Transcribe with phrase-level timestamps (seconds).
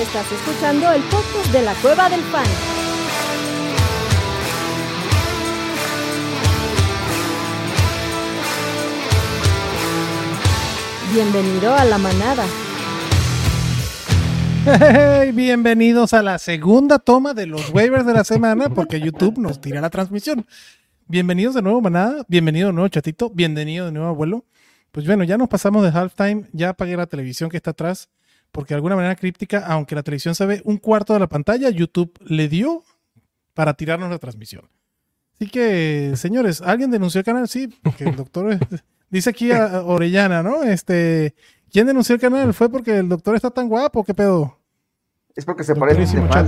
[0.00, 2.46] Estás escuchando el podcast de la Cueva del Fan.
[11.12, 12.46] Bienvenido a la manada.
[14.64, 19.60] Hey, bienvenidos a la segunda toma de los waivers de la semana porque YouTube nos
[19.60, 20.46] tira la transmisión.
[21.08, 22.24] Bienvenidos de nuevo, manada.
[22.26, 23.28] Bienvenido de nuevo, chatito.
[23.28, 24.46] Bienvenido de nuevo, abuelo.
[24.92, 26.44] Pues bueno, ya nos pasamos de halftime.
[26.54, 28.08] Ya apagué la televisión que está atrás
[28.52, 31.70] porque de alguna manera críptica, aunque la televisión se ve un cuarto de la pantalla,
[31.70, 32.84] YouTube le dio
[33.54, 34.68] para tirarnos la transmisión.
[35.34, 37.48] Así que, señores, ¿alguien denunció el canal?
[37.48, 38.58] Sí, porque el doctor
[39.10, 40.62] dice aquí a Orellana, ¿no?
[40.62, 41.34] Este,
[41.72, 42.52] ¿quién denunció el canal?
[42.52, 44.04] ¿Fue porque el doctor está tan guapo?
[44.04, 44.58] ¿Qué pedo?
[45.34, 46.46] Es porque se parece a.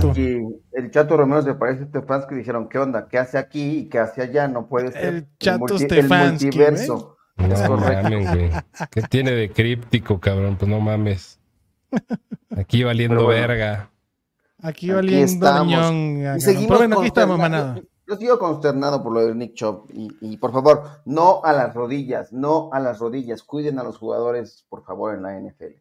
[0.73, 2.35] El Chato Romero se parece a Stefanski.
[2.35, 3.07] Dijeron, ¿qué onda?
[3.07, 4.47] ¿Qué hace aquí y qué hace allá?
[4.47, 5.05] No puede ser.
[5.05, 6.47] El Chato Stefanski.
[6.47, 7.17] El multiverso.
[7.37, 8.63] No, es correcto.
[8.91, 10.57] ¿Qué tiene de críptico, cabrón?
[10.57, 11.39] Pues no mames.
[12.55, 13.89] Aquí valiendo verga.
[14.61, 16.37] Aquí valiendo ñón.
[16.37, 17.81] Y seguimos bueno, aquí estamos, manada.
[18.07, 22.33] Yo sigo consternado por lo de Nick Chop y, por favor, no a las rodillas,
[22.33, 23.43] no a las rodillas.
[23.43, 25.75] Cuiden a los jugadores, por favor, en la NFL.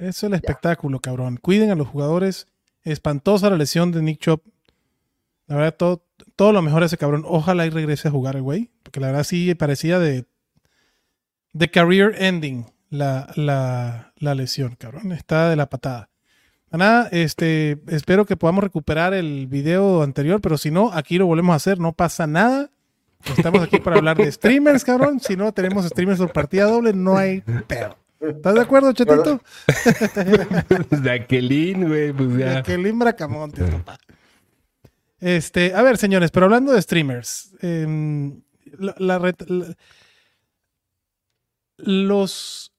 [0.00, 1.38] Eso es el espectáculo, cabrón.
[1.40, 2.46] Cuiden a los jugadores.
[2.84, 4.42] Espantosa la lesión de Nick Chop.
[5.46, 6.04] La verdad, todo,
[6.36, 7.24] todo lo mejor a ese cabrón.
[7.26, 8.70] Ojalá y regrese a jugar el güey.
[8.82, 10.26] Porque la verdad sí parecía de,
[11.52, 15.12] de career ending la, la, la lesión, cabrón.
[15.12, 16.08] Está de la patada.
[16.70, 21.54] Nada, este, espero que podamos recuperar el video anterior, pero si no, aquí lo volvemos
[21.54, 22.70] a hacer, no pasa nada.
[23.36, 25.18] Estamos aquí para hablar de streamers, cabrón.
[25.18, 27.96] Si no tenemos streamers por partida doble, no hay pedo.
[28.20, 29.40] ¿Estás de acuerdo, Chetito?
[31.02, 32.50] de Aquelín, güey, pues ya.
[32.50, 33.98] De Aquelín Bracamonte, papá.
[35.20, 38.40] Este, a ver, señores, pero hablando de streamers, em,
[38.78, 39.18] la,
[41.76, 42.72] los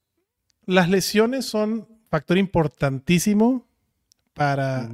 [0.70, 3.66] las lesiones son factor importantísimo
[4.33, 4.89] para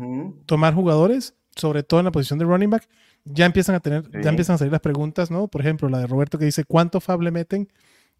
[0.45, 2.87] tomar jugadores, sobre todo en la posición de running back.
[3.25, 5.47] Ya empiezan a tener, ya empiezan a salir las preguntas, ¿no?
[5.49, 7.67] Por ejemplo, la de Roberto que dice cuánto Fab le meten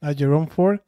[0.01, 0.81] a Jerome Ford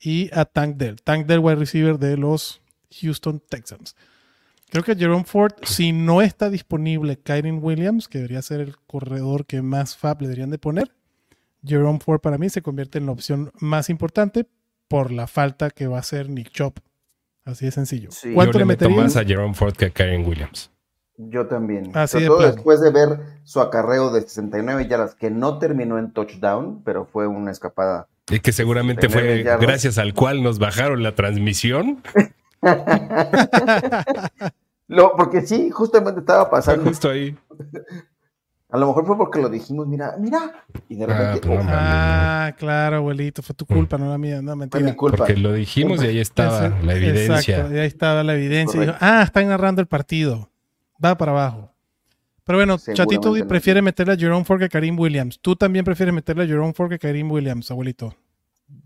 [0.00, 1.00] y a Tank Dell.
[1.00, 2.60] Tank Dell, wide receiver de los
[3.00, 3.94] Houston Texans.
[4.70, 9.46] Creo que Jerome Ford, si no está disponible Kyren Williams, que debería ser el corredor
[9.46, 10.92] que más Fab le deberían de poner,
[11.64, 14.46] Jerome Ford para mí se convierte en la opción más importante,
[14.90, 16.78] por la falta que va a hacer Nick Chop.
[17.44, 18.10] Así de sencillo.
[18.34, 20.72] ¿Cuánto Yo le, meto más a Jerome Ford que a Karen Williams.
[21.16, 21.96] Yo también.
[21.96, 26.82] Así todo después de ver su acarreo de 69 yardas, que no terminó en touchdown,
[26.84, 28.08] pero fue una escapada.
[28.28, 32.02] Y que seguramente fue gracias al cual nos bajaron la transmisión.
[34.88, 36.84] Lo, porque sí, justamente estaba pasando.
[36.84, 37.36] justo ahí.
[38.72, 40.64] A lo mejor fue porque lo dijimos, mira, mira.
[40.88, 41.40] Y de repente.
[41.42, 44.84] Ah, pues ah claro, abuelito, fue tu culpa, no la mía, no mentira.
[44.84, 45.18] mi culpa.
[45.18, 47.56] Porque lo dijimos y ahí estaba la evidencia.
[47.56, 48.96] Exacto, y ahí estaba la evidencia.
[49.00, 50.48] ah, están narrando el partido.
[51.04, 51.72] Va para abajo.
[52.44, 55.38] Pero bueno, Chatito prefiere meterle a Jerome Ford que a Karim Williams.
[55.40, 58.14] Tú también prefieres meterle a Jerome Ford que a Karim Williams, abuelito.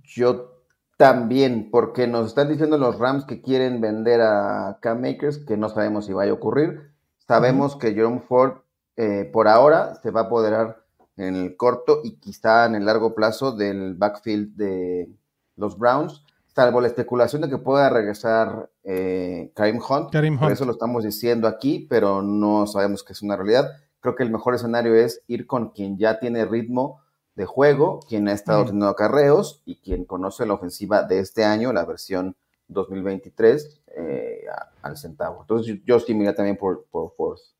[0.02, 0.60] Yo
[0.96, 5.68] también, porque nos están diciendo los Rams que quieren vender a Cam Makers, que no
[5.68, 6.90] sabemos si vaya a ocurrir.
[7.26, 8.63] Sabemos que Jerome Ford
[8.96, 10.84] eh, por ahora se va a apoderar
[11.16, 15.08] en el corto y quizá en el largo plazo del backfield de
[15.56, 16.24] los Browns,
[16.54, 20.10] salvo la especulación de que pueda regresar eh, Karim, Hunt.
[20.38, 23.70] Por eso lo estamos diciendo aquí, pero no sabemos que es una realidad.
[24.00, 27.00] Creo que el mejor escenario es ir con quien ya tiene ritmo
[27.34, 31.72] de juego, quien ha estado teniendo acarreos y quien conoce la ofensiva de este año,
[31.72, 32.36] la versión
[32.68, 34.44] 2023, eh,
[34.82, 35.40] al centavo.
[35.40, 37.54] Entonces yo, sí me también por, por Force.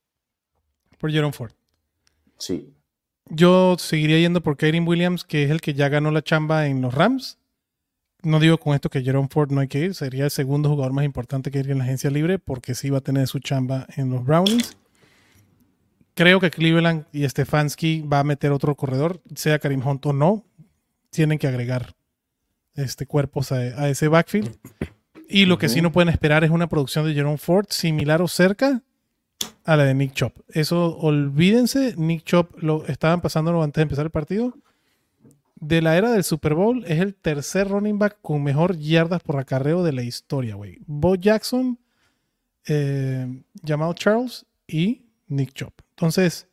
[0.97, 1.51] Por Jerome Ford.
[2.37, 2.73] Sí.
[3.29, 6.81] Yo seguiría yendo por Karim Williams, que es el que ya ganó la chamba en
[6.81, 7.39] los Rams.
[8.21, 10.93] No digo con esto que Jerome Ford no hay que ir, sería el segundo jugador
[10.93, 13.87] más importante que ir en la agencia libre, porque sí va a tener su chamba
[13.95, 14.77] en los Brownies.
[16.15, 20.45] Creo que Cleveland y Stefanski va a meter otro corredor, sea Karim Hunt o no.
[21.09, 21.95] Tienen que agregar
[22.75, 24.57] este, cuerpos a, ese backfield.
[25.27, 28.27] Y lo que sí no pueden esperar es una producción de Jerome Ford similar o
[28.27, 28.81] cerca
[29.65, 30.33] a la de Nick Chop.
[30.49, 34.53] Eso, olvídense, Nick Chop lo estaban pasándolo antes de empezar el partido.
[35.55, 39.37] De la era del Super Bowl, es el tercer running back con mejor yardas por
[39.37, 40.77] acarreo de la historia, güey.
[40.85, 41.79] Bo Jackson,
[42.67, 45.73] eh, Jamal Charles y Nick Chop.
[45.91, 46.47] Entonces,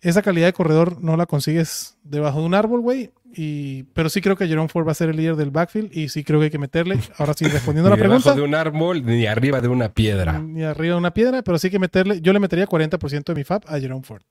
[0.00, 3.12] esa calidad de corredor no la consigues debajo de un árbol, güey.
[3.32, 6.08] Y, pero sí creo que Jerome Ford va a ser el líder del backfield y
[6.08, 6.98] sí creo que hay que meterle.
[7.16, 8.34] Ahora sí, respondiendo a la pregunta.
[8.34, 10.38] de un árbol ni arriba de una piedra.
[10.38, 12.20] Ni arriba de una piedra, pero sí hay que meterle.
[12.20, 14.22] Yo le metería 40% de mi FAB a Jerome Ford.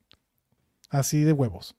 [0.90, 1.74] Así de huevos.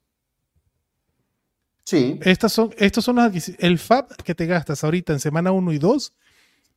[1.83, 2.19] Sí.
[2.21, 5.77] Estas son, estos son los El FAB que te gastas ahorita en semana 1 y
[5.77, 6.13] 2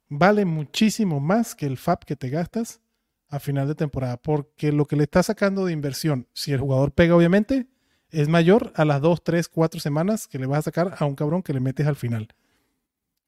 [0.08, 2.80] vale muchísimo más que el FAB que te gastas
[3.28, 6.92] a final de temporada, porque lo que le está sacando de inversión, si el jugador
[6.92, 7.66] pega obviamente,
[8.14, 11.14] es mayor a las 2, 3, 4 semanas que le vas a sacar a un
[11.14, 12.28] cabrón que le metes al final.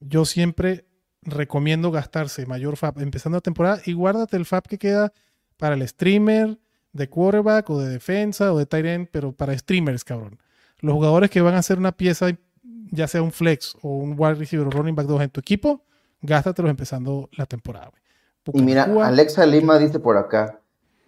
[0.00, 0.86] Yo siempre
[1.22, 5.12] recomiendo gastarse mayor FAP empezando la temporada y guárdate el FAP que queda
[5.56, 6.58] para el streamer
[6.92, 10.38] de quarterback o de defensa o de tight end, pero para streamers, cabrón.
[10.78, 12.28] Los jugadores que van a hacer una pieza,
[12.62, 15.84] ya sea un flex o un wide receiver o running back 2 en tu equipo,
[16.20, 17.92] gástatelos empezando la temporada.
[18.52, 20.60] Y mira, Alexa Lima dice por acá,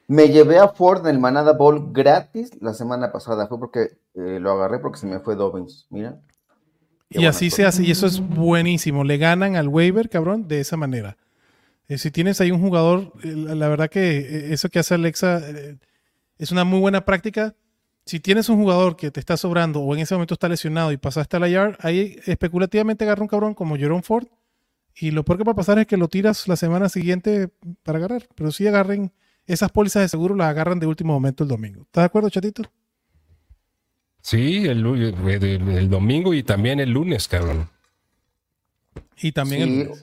[0.09, 3.47] me llevé a Ford en el Manada Bowl gratis la semana pasada.
[3.47, 5.87] Fue porque eh, lo agarré porque se me fue Dobbins.
[5.91, 6.19] Mira.
[7.11, 7.85] y así se hace.
[7.85, 9.05] Y eso es buenísimo.
[9.05, 11.19] Le ganan al waiver, cabrón, de esa manera.
[11.89, 15.43] Eh, si tienes ahí un jugador, eh, la verdad que eso que hace Alexa
[16.39, 17.55] es una muy buena práctica.
[18.07, 20.97] Si tienes un jugador que te está sobrando o en ese momento está lesionado y
[20.97, 24.27] pasaste a la yard, ahí especulativamente agarra un cabrón como Jerome Ford.
[24.95, 27.51] Y lo peor que va a pasar es que lo tiras la semana siguiente
[27.83, 28.27] para agarrar.
[28.35, 29.13] Pero si agarren
[29.49, 31.83] esas pólizas de seguro las agarran de último momento el domingo.
[31.83, 32.62] ¿Estás de acuerdo, chatito?
[34.21, 37.71] Sí, el, domingo y también el lunes, cabrón.
[39.17, 40.03] Y también el lunes.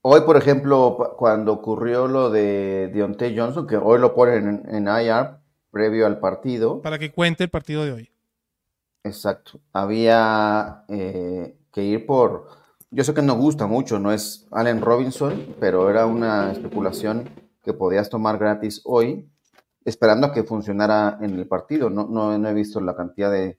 [0.00, 5.38] Hoy, por ejemplo, cuando ocurrió lo de Deontay Johnson, que hoy lo ponen en, IR
[5.72, 6.80] previo al partido.
[6.80, 8.10] Para que cuente el partido de hoy.
[9.02, 9.60] Exacto.
[9.72, 12.46] Había eh, que ir por.
[12.90, 17.28] Yo sé que no gusta mucho, no es Allen Robinson, pero era una especulación
[17.68, 19.28] que podías tomar gratis hoy,
[19.84, 21.90] esperando a que funcionara en el partido.
[21.90, 23.58] No, no, he visto la cantidad de,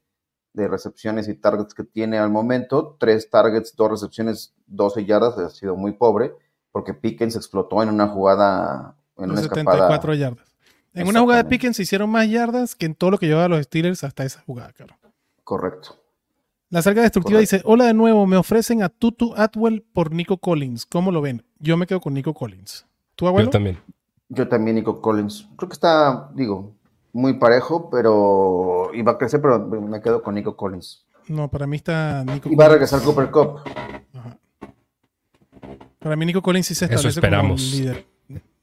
[0.56, 2.98] recepciones y targets que tiene al momento.
[3.00, 6.34] Tres targets, dos recepciones, 12 yardas, ha sido muy pobre,
[6.72, 10.50] porque Pickens explotó en una jugada, en una 74 yardas.
[10.96, 13.48] En una jugada de Pickens se hicieron más yardas que en todo lo que llevaba
[13.48, 14.96] los Steelers hasta esa jugada, claro.
[15.44, 15.96] Correcto.
[16.72, 20.88] La salga destructiva dice, hola de nuevo, me ofrecen a Tutu Atwell por Nico Collins.
[20.88, 21.44] ¿Cómo lo ven?
[21.60, 22.86] Yo me quedo con Nico Collins.
[23.16, 23.48] ¿Tú, abuelo?
[23.48, 23.80] Yo también.
[24.30, 25.48] Yo también, Nico Collins.
[25.58, 26.76] Creo que está, digo,
[27.14, 31.06] muy parejo, pero iba a crecer, pero me quedo con Nico Collins.
[31.28, 33.62] No, para mí está Nico Y va a regresar Cooper Cup.
[36.00, 37.62] Para mí Nico Collins sí se establece eso esperamos.
[37.62, 38.06] como líder.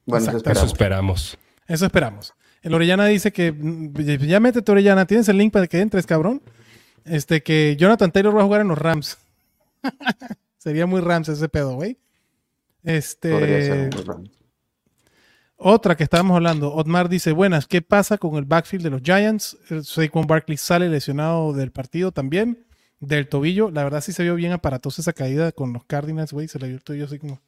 [0.07, 1.37] Bueno, eso esperamos.
[1.67, 2.35] eso esperamos.
[2.63, 3.55] El Orellana dice que
[4.27, 6.43] ya métete Orellana, tienes el link para que entres, cabrón.
[7.05, 9.19] Este que Jonathan Taylor va a jugar en los Rams.
[10.59, 11.99] Sería muy Rams ese pedo, güey.
[12.83, 13.33] Este.
[13.33, 14.31] Podría ser Rams.
[15.59, 19.57] Otra que estábamos hablando, Otmar dice, buenas, ¿qué pasa con el backfield de los Giants?
[19.85, 22.67] Saquon Barkley sale lesionado del partido también,
[23.01, 23.71] del tobillo.
[23.71, 26.69] La verdad sí se vio bien aparatosa esa caída con los Cardinals, güey, se le
[26.69, 27.41] vio el tobillo así como...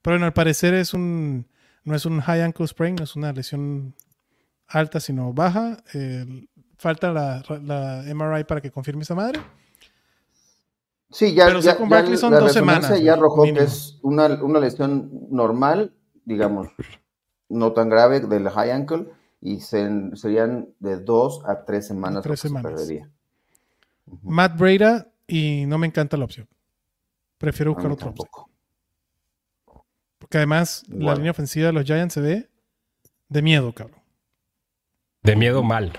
[0.00, 1.46] Pero bueno, al parecer es un,
[1.84, 3.94] no es un high ankle sprain, no es una lesión
[4.66, 5.82] alta, sino baja.
[6.78, 9.40] falta la, MRI para que confirme esa madre.
[11.10, 13.00] Sí, ya, Pero ya, Barkley son dos semanas.
[13.00, 15.94] Ya arrojó que es una, una lesión normal,
[16.24, 16.68] digamos,
[17.48, 19.06] no tan grave del high ankle
[19.40, 22.22] y serían de dos a tres semanas.
[22.22, 22.88] Tres semanas.
[24.22, 26.48] Matt Breda y no me encanta la opción.
[27.38, 28.46] Prefiero buscar otro opción.
[30.18, 32.48] Porque además la línea ofensiva de los Giants se ve
[33.28, 34.00] de miedo, cabrón.
[35.22, 35.92] De miedo mal.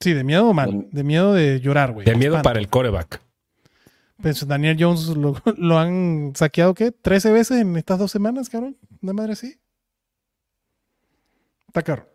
[0.00, 0.88] Sí, de miedo mal.
[0.90, 2.04] De miedo de llorar, güey.
[2.04, 3.22] De miedo para el coreback.
[4.20, 6.92] Pues Daniel Jones lo, lo, han saqueado, ¿qué?
[6.92, 8.76] ¿13 veces en estas dos semanas, cabrón?
[9.00, 9.58] ¿De madre sí?
[11.72, 12.06] Está caro.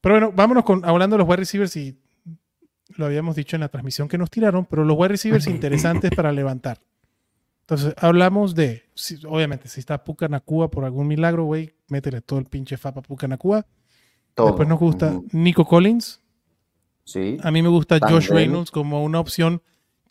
[0.00, 1.96] Pero bueno, vámonos con hablando de los wide receivers y
[2.96, 6.32] lo habíamos dicho en la transmisión que nos tiraron, pero los wide receivers interesantes para
[6.32, 6.80] levantar.
[7.60, 8.82] Entonces, hablamos de,
[9.28, 13.02] obviamente, si está Puka Nakua por algún milagro, güey, métele todo el pinche fapa a
[13.04, 13.64] Puka Nakua.
[14.36, 16.20] Después nos gusta Nico Collins.
[17.04, 17.36] Sí.
[17.42, 19.62] A mí me gusta Josh Reynolds como una opción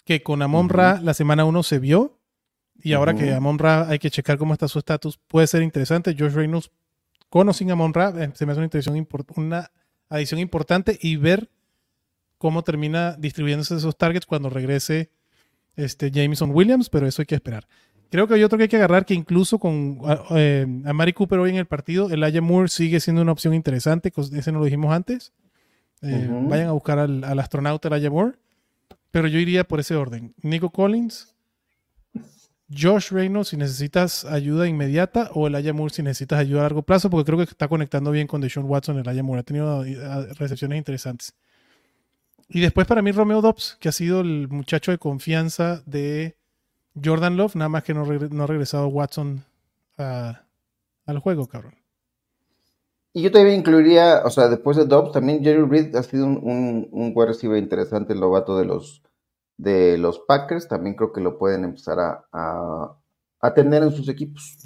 [0.05, 2.17] que con Amon Ra la semana 1 se vio.
[2.81, 6.15] Y ahora que Amon Ra hay que checar cómo está su estatus, puede ser interesante.
[6.17, 6.71] Josh Reynolds
[7.29, 9.71] con o sin Amon Ra, eh, se me hace una, una
[10.09, 11.49] adición importante y ver
[12.37, 15.09] cómo termina distribuyéndose esos targets cuando regrese
[15.75, 17.67] este Jameson Williams, pero eso hay que esperar.
[18.09, 19.99] Creo que hay otro que hay que agarrar que incluso con
[20.31, 23.53] eh, a Mari Cooper hoy en el partido, el Aya Moore sigue siendo una opción
[23.53, 25.33] interesante, ese no lo dijimos antes.
[26.01, 28.37] Eh, vayan a buscar al, al astronauta Aya Moore,
[29.11, 30.33] pero yo iría por ese orden.
[30.41, 31.35] Nico Collins,
[32.69, 36.81] Josh Reynolds si necesitas ayuda inmediata o el Aya Moore si necesitas ayuda a largo
[36.81, 39.41] plazo, porque creo que está conectando bien con Deshaun Watson el Aya Moore.
[39.41, 41.33] Ha tenido eh, recepciones interesantes.
[42.49, 46.35] Y después para mí Romeo Dobbs, que ha sido el muchacho de confianza de
[47.03, 49.43] Jordan Love, nada más que no, ha regresado Watson
[49.97, 51.75] al juego, cabrón.
[53.13, 56.39] Y yo también incluiría, o sea, después de Dobbs, también Jerry Reed ha sido un,
[56.91, 59.01] un, un interesante, el novato de los,
[59.57, 62.97] de los Packers, también creo que lo pueden empezar a,
[63.41, 64.57] a, tener en sus equipos.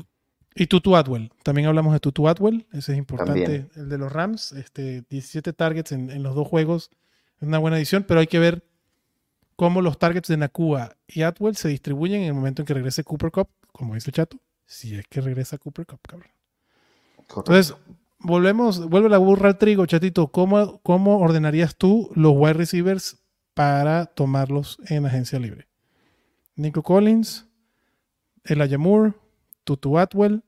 [0.54, 1.32] Y Tutu Atwell.
[1.44, 2.68] También hablamos de Tutu Atwell.
[2.74, 3.42] Ese es importante.
[3.42, 3.70] También.
[3.76, 4.52] El de los Rams.
[4.52, 6.90] Este, 17 targets en, en los dos juegos.
[7.40, 8.64] Es una buena edición, pero hay que ver
[9.56, 13.04] cómo los targets de Nakua y Atwell se distribuyen en el momento en que regrese
[13.04, 14.38] Cooper Cup, como dice el chato.
[14.66, 16.32] Si es que regresa Cooper Cup, cabrón.
[17.28, 17.52] Correcto.
[17.52, 17.76] Entonces,
[18.20, 20.28] volvemos, vuelve la burra al trigo, chatito.
[20.28, 23.21] ¿Cómo, ¿Cómo ordenarías tú los wide receivers
[23.54, 25.68] para tomarlos en agencia libre?
[26.56, 27.48] Nico Collins,
[28.44, 29.14] Elijah Moore,
[29.64, 30.44] Tutu Atwell,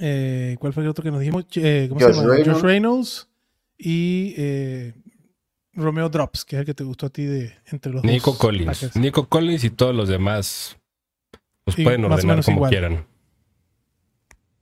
[0.00, 1.46] eh, ¿cuál fue el otro que nos dijimos?
[1.56, 2.32] Eh, ¿Cómo Josh se llama?
[2.34, 2.52] Reynolds.
[2.54, 3.28] Josh Reynolds
[3.78, 4.94] y eh,
[5.72, 8.40] Romeo Drops, que es el que te gustó a ti de entre los Nico dos
[8.40, 8.66] Collins.
[8.66, 8.96] Packers.
[8.96, 10.76] Nico Collins y todos los demás
[11.76, 12.70] Y pueden ordenar como igual.
[12.70, 13.06] quieran.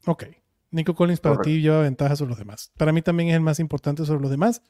[0.06, 0.24] Ok.
[0.70, 2.70] Nico Collins para ti lleva ventaja sobre los demás.
[2.76, 4.62] Para mí también es el más importante sobre los demás.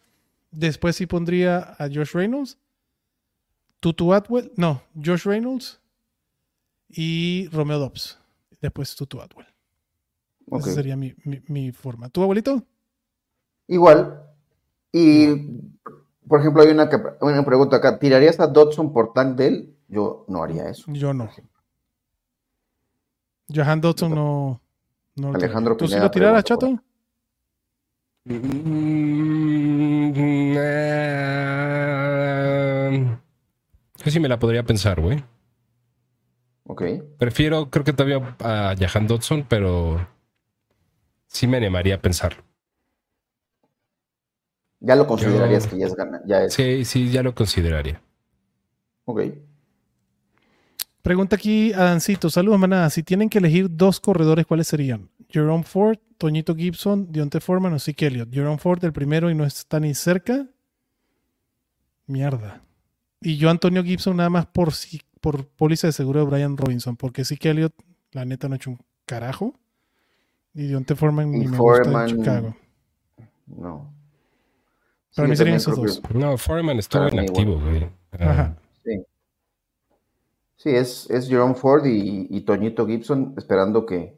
[0.51, 2.59] Después sí pondría a Josh Reynolds,
[3.81, 5.81] Tutu Atwell, no, Josh Reynolds
[6.89, 8.19] y Romeo Dobbs.
[8.61, 9.47] Después Tutu Atwell.
[10.51, 12.09] Esa sería mi, mi- mi forma.
[12.09, 12.63] ¿Tu abuelito?
[13.67, 14.23] Igual.
[14.93, 15.27] Y,
[16.27, 17.99] por ejemplo, hay una, que- una pregunta acá.
[17.99, 19.77] ¿Tirarías a Dodson por Tank Dell?
[19.89, 20.91] Yo no haría eso.
[20.93, 21.31] Yo no.
[23.55, 24.61] Johan Dodson no.
[25.17, 25.77] no Alejandro.
[25.77, 26.83] ¿Tú sí lo tiraras, chato?
[34.05, 35.23] Yo sí me la podría pensar, güey.
[36.65, 36.83] Ok.
[37.19, 40.07] Prefiero, creo que todavía a Jahan Dodson, pero
[41.27, 42.43] sí me animaría a pensarlo.
[44.81, 46.21] Ya lo considerarías Yo- que ya es gana.
[46.27, 46.55] Ya es.
[46.55, 48.01] Sí, sí, ya lo consideraría.
[49.07, 49.23] Ok.
[51.03, 52.31] Pregunta aquí Adancito.
[52.31, 52.91] Saludos, manada.
[52.91, 55.09] Si tienen que elegir dos corredores, ¿cuáles serían?
[55.31, 58.33] Jerome Ford, Toñito Gibson, Dionte Foreman o Zeke Elliott.
[58.33, 60.47] Jerome Ford el primero y no está ni cerca.
[62.07, 62.63] Mierda.
[63.21, 64.71] Y yo Antonio Gibson nada más por,
[65.21, 67.75] por póliza de seguro de Brian Robinson, porque Zeke Elliott,
[68.13, 69.55] la neta, no ha hecho un carajo.
[70.55, 72.57] Y Dionte Foreman Y ni me gusta Foreman- en Chicago.
[73.47, 73.95] No.
[75.15, 77.85] Para Sí, mí serían esos que- No, Foreman estuvo inactivo, güey.
[78.13, 78.57] Ah, Ajá.
[78.85, 79.03] Sí.
[80.57, 84.18] Sí, es, es Jerome Ford y, y Toñito Gibson esperando que.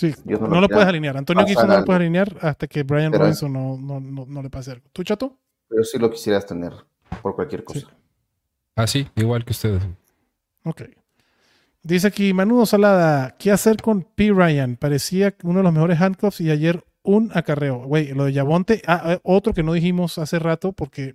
[0.00, 1.16] Sí, Dios no no, lo puedes alinear.
[1.16, 4.42] Antonio Gibson no lo puedes alinear hasta que Brian Pero- Robinson no, no, no, no
[4.42, 4.86] le pase algo.
[4.92, 5.36] ¿Tú, chato?
[5.68, 6.72] Pero sí lo quisieras tener
[7.22, 7.80] por cualquier cosa.
[7.80, 7.86] Sí.
[8.76, 9.82] Ah, sí, igual que ustedes.
[10.64, 10.82] Ok.
[11.82, 14.32] Dice aquí, Manudo Salada, ¿qué hacer con P.
[14.32, 14.76] Ryan?
[14.76, 17.78] Parecía uno de los mejores handcuffs y ayer un acarreo.
[17.84, 21.14] Güey, lo de Yabonte, ah, eh, otro que no dijimos hace rato porque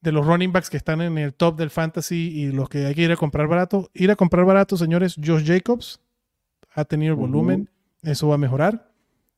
[0.00, 2.94] de los running backs que están en el top del fantasy y los que hay
[2.94, 6.00] que ir a comprar barato, ir a comprar barato, señores, Josh Jacobs
[6.80, 7.70] ha tenido el volumen,
[8.02, 8.90] eso va a mejorar.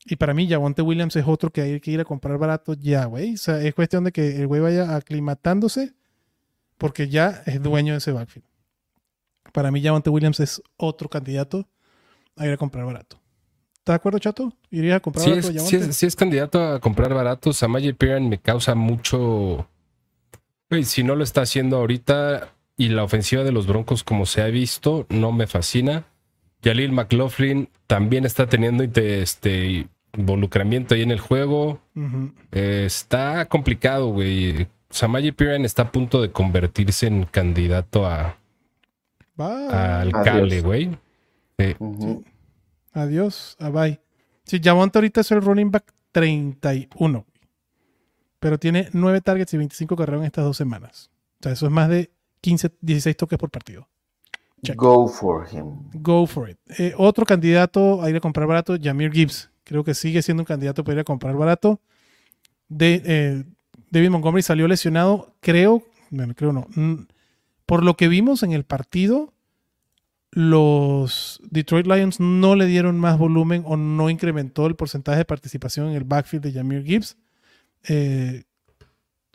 [0.04, 3.04] Y para mí, Yabonte Williams es otro que hay que ir a comprar barato ya,
[3.04, 3.34] güey.
[3.34, 5.94] O sea, es cuestión de que el güey vaya aclimatándose
[6.76, 8.46] porque ya es dueño de ese backfield.
[9.52, 11.68] Para mí, Javante Williams es otro candidato
[12.36, 13.20] a ir a comprar barato.
[13.74, 14.52] ¿Estás de acuerdo, Chato?
[14.70, 15.90] ¿Irías a comprar Sí barato es, a sí, Javonte?
[15.90, 17.56] es, sí es candidato a comprar baratos.
[17.56, 19.68] Samaje Piran me causa mucho.
[20.70, 24.42] Güey, si no lo está haciendo ahorita y la ofensiva de los Broncos, como se
[24.42, 26.06] ha visto, no me fascina.
[26.62, 31.80] Jalil McLaughlin también está teniendo inte- este involucramiento ahí en el juego.
[32.52, 34.68] Eh, está complicado, güey.
[34.90, 38.36] Samaje Piran está a punto de convertirse en candidato a,
[39.40, 40.00] Va.
[40.00, 40.24] al Adiós.
[40.24, 40.90] cable, güey.
[41.58, 41.74] Sí.
[42.92, 43.56] Adiós.
[43.58, 44.00] a bye.
[44.44, 47.24] Sí, Javonte ahorita es el running back 31.
[48.38, 51.10] Pero tiene 9 targets y 25 carreras en estas dos semanas.
[51.40, 53.88] O sea, eso es más de 15, 16 toques por partido.
[54.64, 54.76] Check.
[54.76, 55.90] Go for him.
[55.94, 56.58] Go for it.
[56.78, 59.50] Eh, otro candidato a ir a comprar barato, Jamir Gibbs.
[59.64, 61.80] Creo que sigue siendo un candidato para ir a comprar barato.
[62.68, 63.44] De, eh,
[63.90, 65.34] David Montgomery salió lesionado.
[65.40, 66.66] Creo, bueno, creo no.
[66.74, 67.06] Mm,
[67.66, 69.32] Por lo que vimos en el partido,
[70.30, 75.88] los Detroit Lions no le dieron más volumen o no incrementó el porcentaje de participación
[75.88, 77.16] en el backfield de Jamir Gibbs.
[77.88, 78.44] Eh,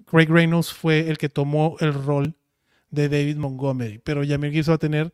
[0.06, 2.36] Craig Reynolds fue el que tomó el rol
[2.90, 5.14] de David Montgomery, pero Jamir Gibbs va a tener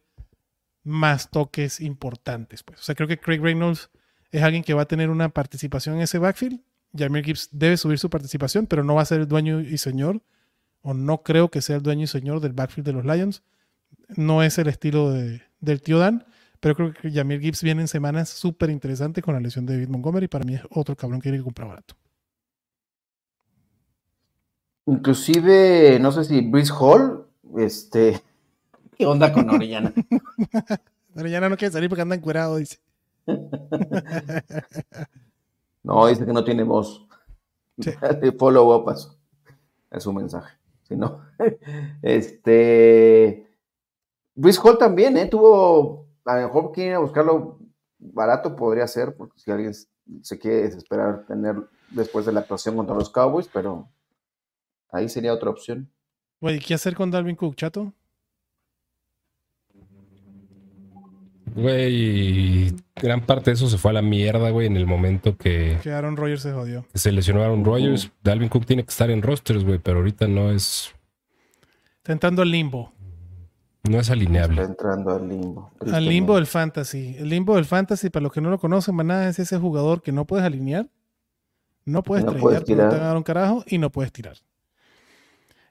[0.83, 2.63] más toques importantes.
[2.63, 2.79] Pues.
[2.79, 3.89] O sea, creo que Craig Reynolds
[4.31, 6.59] es alguien que va a tener una participación en ese backfield.
[6.95, 10.21] Jamir Gibbs debe subir su participación, pero no va a ser el dueño y señor,
[10.81, 13.41] o no creo que sea el dueño y señor del backfield de los Lions.
[14.15, 16.25] No es el estilo de- del tío Dan,
[16.59, 19.87] pero creo que Jamir Gibbs viene en semanas súper interesantes con la lesión de David
[19.89, 20.27] Montgomery.
[20.27, 21.95] Para mí es otro cabrón que hay que comprar barato.
[24.85, 27.22] Inclusive, no sé si Brice Hall,
[27.57, 28.21] este.
[28.97, 29.93] ¿Qué onda con Orellana?
[31.15, 32.79] Ya no quiere salir porque anda encuerado, dice.
[35.83, 37.05] No, dice que no tiene voz.
[37.77, 37.91] Sí.
[38.39, 39.13] Follow up a su,
[39.91, 40.57] a su mensaje.
[40.83, 41.25] Si no.
[42.01, 43.45] Este.
[44.33, 45.27] Brice Hall también, ¿eh?
[45.27, 47.59] Tuvo a lo mejor quieren buscarlo
[47.99, 49.73] barato, podría ser, porque si alguien
[50.21, 51.55] se quiere desesperar tener
[51.91, 53.89] después de la actuación contra los Cowboys, pero
[54.91, 55.89] ahí sería otra opción.
[56.43, 57.93] Güey, ¿qué hacer con Dalvin Cook, chato?
[61.55, 65.77] Güey, gran parte de eso se fue a la mierda, güey, en el momento que,
[65.81, 66.85] Que Aaron Rodgers se jodió.
[66.91, 68.11] que se lesionó Aaron Rodgers.
[68.23, 70.91] Dalvin Cook tiene que estar en rosters, güey, pero ahorita no es,
[71.99, 72.91] Está entrando al limbo.
[73.83, 74.63] no es Está alineable.
[74.63, 75.71] entrando al limbo.
[75.93, 77.15] Al limbo del fantasy.
[77.19, 80.11] El limbo del fantasy, para los que no lo conocen, maná, es ese jugador que
[80.11, 80.89] no puedes alinear,
[81.85, 83.15] no puedes No tradear puedes porque no te tirar.
[83.15, 84.35] un carajo y no puedes tirar.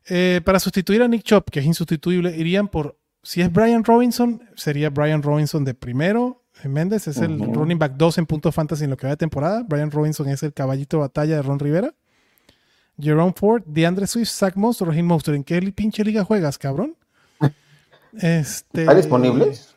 [0.07, 2.99] Eh, para sustituir a Nick Chop, que es insustituible, irían por.
[3.23, 6.43] Si es Brian Robinson, sería Brian Robinson de primero.
[6.63, 9.17] Eh, Méndez es el running back 2 en puntos fantasy en lo que va de
[9.17, 9.65] temporada.
[9.67, 11.95] Brian Robinson es el caballito de batalla de Ron Rivera.
[13.01, 15.35] Jerome Ford, DeAndre Swift, Zach Moss, Raheem Monster.
[15.35, 16.97] ¿En qué pinche liga juegas, cabrón?
[18.15, 19.75] Este, ¿Está disponibles?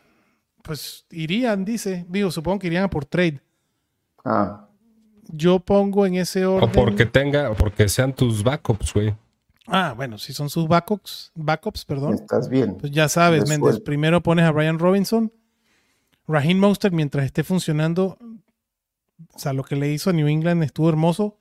[0.62, 2.06] Pues irían, dice.
[2.10, 3.40] Digo, supongo que irían a por trade.
[4.26, 4.68] Ah,
[5.28, 6.70] Yo pongo en ese orden.
[6.70, 9.16] O porque tenga, o porque sean tus backups, güey.
[9.68, 12.16] Ah, bueno, si son sus backups, backups, perdón.
[12.16, 12.78] estás bien.
[12.78, 13.50] Pues ya sabes.
[13.50, 13.80] Méndez.
[13.80, 15.32] Primero pones a Brian Robinson.
[16.28, 18.18] Raheem Monster, mientras esté funcionando.
[19.34, 21.40] O sea, lo que le hizo a New England estuvo hermoso.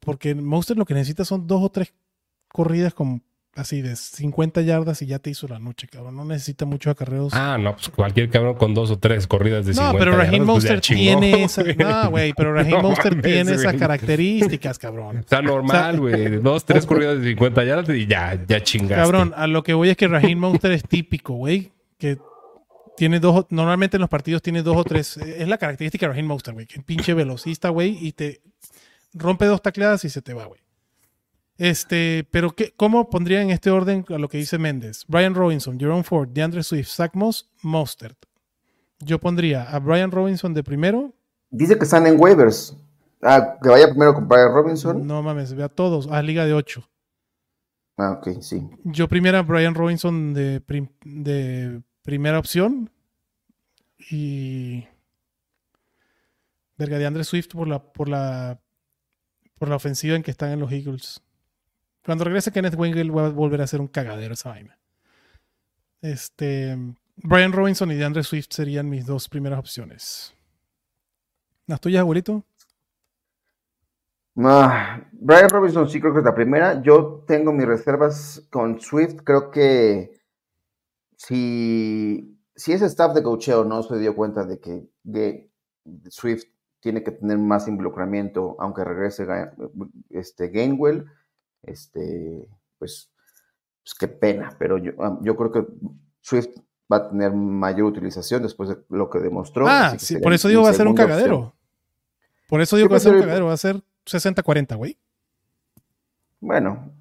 [0.00, 1.92] Porque Monster lo que necesita son dos o tres
[2.48, 3.20] corridas como
[3.58, 6.16] así de 50 yardas y ya te hizo la noche, cabrón.
[6.16, 7.32] No necesita muchos acarreos.
[7.34, 10.32] Ah, no, pues cualquier cabrón con dos o tres corridas de no, 50 pero Raheem
[10.46, 13.74] yardas, pues ya chingó, tiene esa, no, güey, pero Raheem No Monster mames, tiene esas
[13.74, 15.18] características, cabrón.
[15.24, 16.38] O sea, normal, güey.
[16.40, 18.94] Dos, tres corridas de 50 yardas y ya, ya chingaste.
[18.96, 21.72] Cabrón, a lo que voy es que Raheem Monster es típico, güey.
[21.98, 22.16] Que
[22.96, 25.16] tiene dos, o- normalmente en los partidos tiene dos o tres.
[25.18, 26.66] eh, Es la característica de Raheem Monster, güey.
[26.66, 28.40] Que es pinche velocista, güey, y te
[29.14, 30.60] rompe dos tacleadas y se te va, güey.
[31.58, 35.04] Este, pero ¿qué, ¿cómo pondría en este orden a lo que dice Méndez?
[35.08, 38.16] Brian Robinson, Jerome Ford, DeAndre Swift, Zach Moss, Mostert.
[39.00, 41.12] Yo pondría a Brian Robinson de primero.
[41.50, 42.76] Dice que están en waivers.
[43.22, 45.04] Ah, que vaya primero con Brian Robinson.
[45.06, 46.88] No mames, ve a todos, a Liga de 8.
[47.96, 48.68] Ah, ok, sí.
[48.84, 52.90] Yo primera Brian Robinson de, prim- de primera opción.
[54.10, 54.86] Y.
[56.76, 58.60] Verga de Andre Swift por la, por la.
[59.58, 61.20] Por la ofensiva en que están en los Eagles.
[62.08, 64.78] Cuando regrese Kenneth Wengel va a volver a ser un cagadero esa vaina.
[66.00, 66.74] Este.
[67.16, 70.34] Brian Robinson y DeAndre Swift serían mis dos primeras opciones.
[71.66, 72.44] ¿Las tuyas, abuelito?
[74.34, 76.80] Brian Robinson sí creo que es la primera.
[76.80, 79.20] Yo tengo mis reservas con Swift.
[79.22, 80.18] Creo que
[81.14, 85.50] si, si ese staff de cocheo no se dio cuenta de que
[86.08, 86.44] Swift
[86.80, 89.26] tiene que tener más involucramiento, aunque regrese
[90.08, 91.04] este, Gainwell,
[91.62, 93.10] este, pues,
[93.82, 94.54] pues qué pena.
[94.58, 94.92] Pero yo,
[95.22, 95.66] yo creo que
[96.20, 96.48] Swift
[96.92, 99.66] va a tener mayor utilización después de lo que demostró.
[99.68, 101.36] Ah, que sí, por eso digo va a ser un cagadero.
[101.36, 101.52] opción.
[102.48, 103.46] Por eso digo que va a ser un prefiero- cagadero.
[103.46, 104.98] Va a ser 60-40, güey.
[106.40, 106.92] Bueno,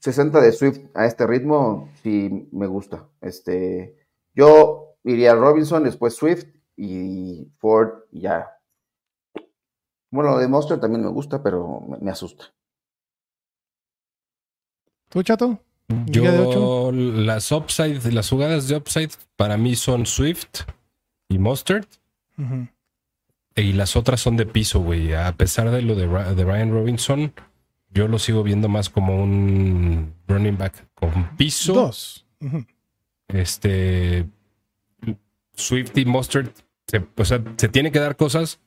[0.00, 3.06] 60 de Swift a este ritmo sí me gusta.
[3.20, 3.96] Este,
[4.34, 6.44] yo iría a Robinson, después Swift
[6.76, 8.50] y Ford y ya.
[10.10, 12.44] Bueno, lo de Monster también me gusta, pero me, me asusta.
[15.08, 15.60] ¿Tú, chato?
[15.88, 20.64] Liga de Yo, las upside, las jugadas de upside para mí son Swift
[21.28, 21.86] y Mustard.
[23.56, 25.14] Y las otras son de piso, güey.
[25.14, 27.32] A pesar de lo de, de Ryan Robinson,
[27.90, 31.72] yo lo sigo viendo más como un running back con piso.
[31.72, 32.26] Dos.
[33.28, 34.26] Este
[35.54, 36.50] Swift y Mustard,
[36.86, 38.60] se, o sea, se tiene que dar cosas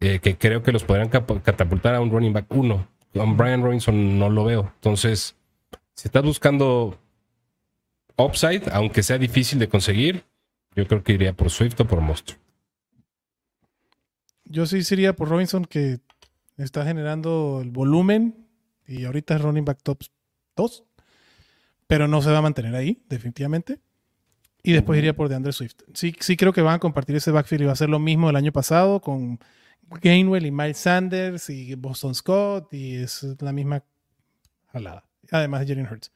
[0.00, 2.88] eh, que creo que los podrían catapultar a un running back uno.
[3.12, 4.72] Con Brian Robinson no lo veo.
[4.74, 5.36] Entonces,
[5.94, 6.98] si estás buscando
[8.16, 10.24] upside, aunque sea difícil de conseguir,
[10.74, 12.38] yo creo que iría por Swift o por Mustard.
[14.44, 16.00] Yo sí sería por Robinson que
[16.56, 18.46] está generando el volumen
[18.86, 20.02] y ahorita es running back top
[20.56, 20.84] 2,
[21.86, 23.80] pero no se va a mantener ahí, definitivamente.
[24.62, 25.76] Y después iría por DeAndre Swift.
[25.92, 28.28] Sí, sí creo que van a compartir ese backfield y va a ser lo mismo
[28.28, 29.38] del año pasado con
[30.00, 33.84] Gainwell y Miles Sanders y Boston Scott y es la misma
[34.72, 35.04] jalada.
[35.30, 36.12] Además de Jalen Hurts.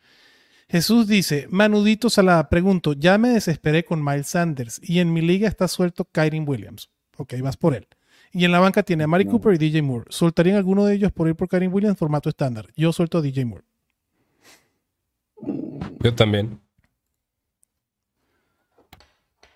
[0.69, 5.49] Jesús dice, Manudito Salada, pregunto, ya me desesperé con Miles Sanders y en mi liga
[5.49, 6.91] está suelto Kyrie Williams.
[7.17, 7.89] Ok, vas por él.
[8.33, 9.31] Y en la banca tiene a Mari No.
[9.33, 10.05] Cooper y DJ Moore.
[10.11, 12.67] ¿Soltarían alguno de ellos por ir por Kyrie Williams formato estándar?
[12.77, 13.65] Yo suelto a DJ Moore.
[16.01, 16.61] Yo también.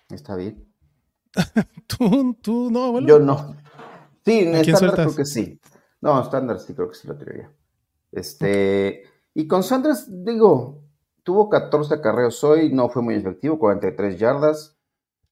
[0.09, 0.65] Está bien.
[1.87, 3.07] Tú, tú no, abuelo.
[3.07, 3.55] Yo no.
[4.25, 5.59] Sí, en ¿A quién estándar creo que sí.
[6.01, 7.51] No, estándar sí creo que sí lo tiraría.
[8.11, 9.03] Este,
[9.33, 10.81] y con Sanders, digo,
[11.23, 14.77] tuvo 14 acarreos hoy, no fue muy efectivo, 43 yardas.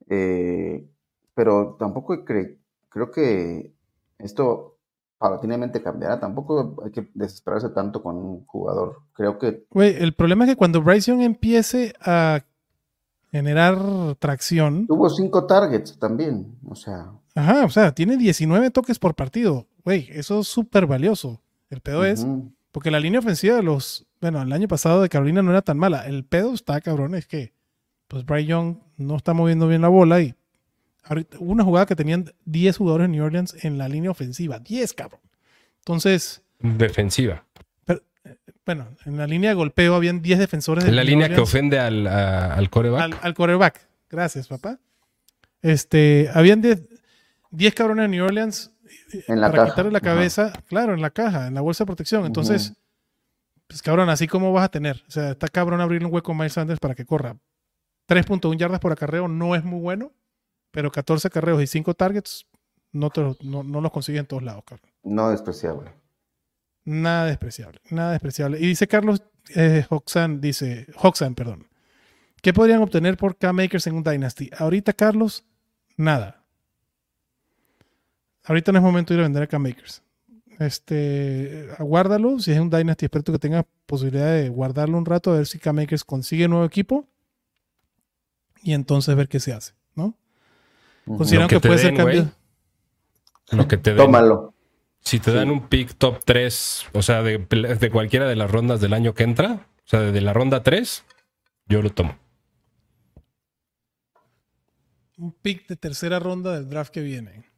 [0.07, 0.87] eh,
[1.33, 3.73] pero tampoco creo que
[4.19, 4.71] esto
[5.21, 6.19] paulatinamente cambiará.
[6.19, 9.03] Tampoco hay que desesperarse tanto con un jugador.
[9.13, 9.65] Creo que.
[9.69, 12.41] Güey, el problema es que cuando Bryce Young empiece a
[13.31, 13.77] generar
[14.17, 14.87] tracción.
[14.87, 16.57] Tuvo cinco targets también.
[16.67, 17.11] O sea.
[17.35, 19.67] Ajá, o sea, tiene 19 toques por partido.
[19.85, 21.39] Güey, eso es súper valioso.
[21.69, 22.25] El pedo es.
[22.71, 24.05] Porque la línea ofensiva de los.
[24.19, 26.05] Bueno, el año pasado de Carolina no era tan mala.
[26.05, 27.53] El pedo está, cabrón, es que.
[28.07, 30.35] Pues Bryce Young no está moviendo bien la bola y
[31.39, 34.59] hubo una jugada que tenían 10 jugadores de New Orleans en la línea ofensiva.
[34.59, 35.21] 10, cabrón.
[35.79, 36.41] Entonces.
[36.59, 37.45] Defensiva.
[38.65, 40.85] bueno, en la línea de golpeo habían 10 defensores.
[40.85, 43.17] En la línea que ofende al, al coreback.
[43.21, 43.87] Al, coreback.
[44.09, 44.79] Gracias, papá.
[45.61, 48.71] Este, habían 10 cabrones de New Orleans
[49.27, 52.25] en la para quitarle la cabeza, claro, en la caja, en la bolsa de protección.
[52.25, 52.73] Entonces,
[53.67, 55.03] pues cabrón, así como vas a tener.
[55.07, 57.37] O sea, está cabrón abrirle un hueco a Miles Sanders para que corra.
[58.07, 60.11] 3.1 yardas por acarreo no es muy bueno.
[60.71, 62.45] Pero 14 carreos y 5 targets
[62.93, 64.89] no, no, los consiguen en todos lados, Carlos.
[65.03, 65.91] No despreciable.
[66.83, 68.59] Nada despreciable, nada despreciable.
[68.59, 69.21] Y dice Carlos
[69.55, 71.67] eh, Hoxan, dice, Hoxan, perdón.
[72.41, 74.49] ¿Qué podrían obtener por K-Makers en un Dynasty?
[74.57, 75.45] Ahorita, Carlos,
[75.95, 76.40] nada.
[78.51, 80.03] Ahorita no es momento de ir a vender a K-Makers.
[80.59, 82.37] Este, aguárdalo.
[82.37, 85.57] Si es un Dynasty, espero que tenga posibilidad de guardarlo un rato, a ver si
[85.57, 87.07] K-Makers consigue nuevo equipo.
[88.61, 90.17] Y entonces ver qué se hace, ¿no?
[91.05, 92.29] Consideran que, puede ser cambio.
[93.51, 93.99] lo que te den.
[93.99, 94.53] Tómalo.
[94.99, 98.93] Si te dan un pick top 3, o sea, de, cualquiera de las rondas del
[98.93, 101.05] año que entra, o sea, de la ronda 3,
[101.67, 102.17] yo lo tomo.
[105.17, 107.49] Un pick de tercera ronda del draft que viene.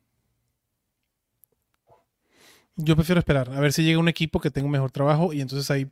[2.75, 5.41] Yo prefiero esperar, a ver si llega un equipo que tenga un mejor trabajo y
[5.41, 5.89] entonces ahí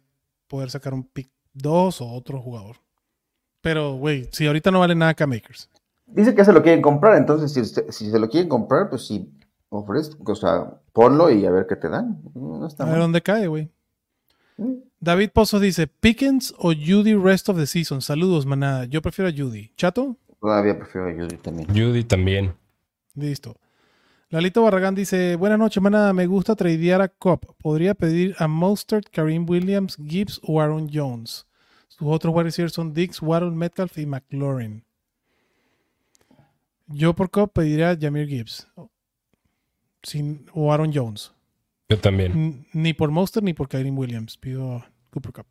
[0.48, 2.78] poder sacar un pick 2 o otro jugador.
[3.62, 5.70] Pero, güey, si ahorita no vale nada K-Makers.
[6.08, 7.54] Dice que se lo quieren comprar, entonces
[7.90, 9.32] si, se lo quieren comprar, pues sí,
[9.70, 12.20] ofrece, o sea, ponlo y a ver qué te dan.
[12.80, 13.70] a ver dónde cae, güey.
[14.58, 14.74] Mm.
[15.00, 18.02] David Pozos dice, Pickens o Judy rest of the season.
[18.02, 18.86] Saludos, manada.
[18.86, 19.72] Yo prefiero a Judy.
[19.76, 20.18] ¿Chato?
[20.40, 21.68] Todavía prefiero a Judy también.
[21.70, 22.54] Judy también.
[23.16, 23.56] Listo.
[24.32, 26.14] Lalito Barragán dice, buenas noches, manada.
[26.14, 27.44] Me gusta tradear a Cop.
[27.58, 31.46] Podría pedir a Mostert, Kareem Williams, Gibbs o Aaron Jones.
[31.90, 34.86] Sus otros wide son Dix, Waddle, Metcalf y McLaurin.
[36.88, 38.70] Yo por Cobb pediría a Jamir Gibbs.
[40.02, 41.34] Sin, o Aaron Jones.
[41.90, 42.66] Yo también.
[42.72, 44.38] ni por Monster ni por Kyrie Williams.
[44.38, 45.46] Pido Cooper Cup.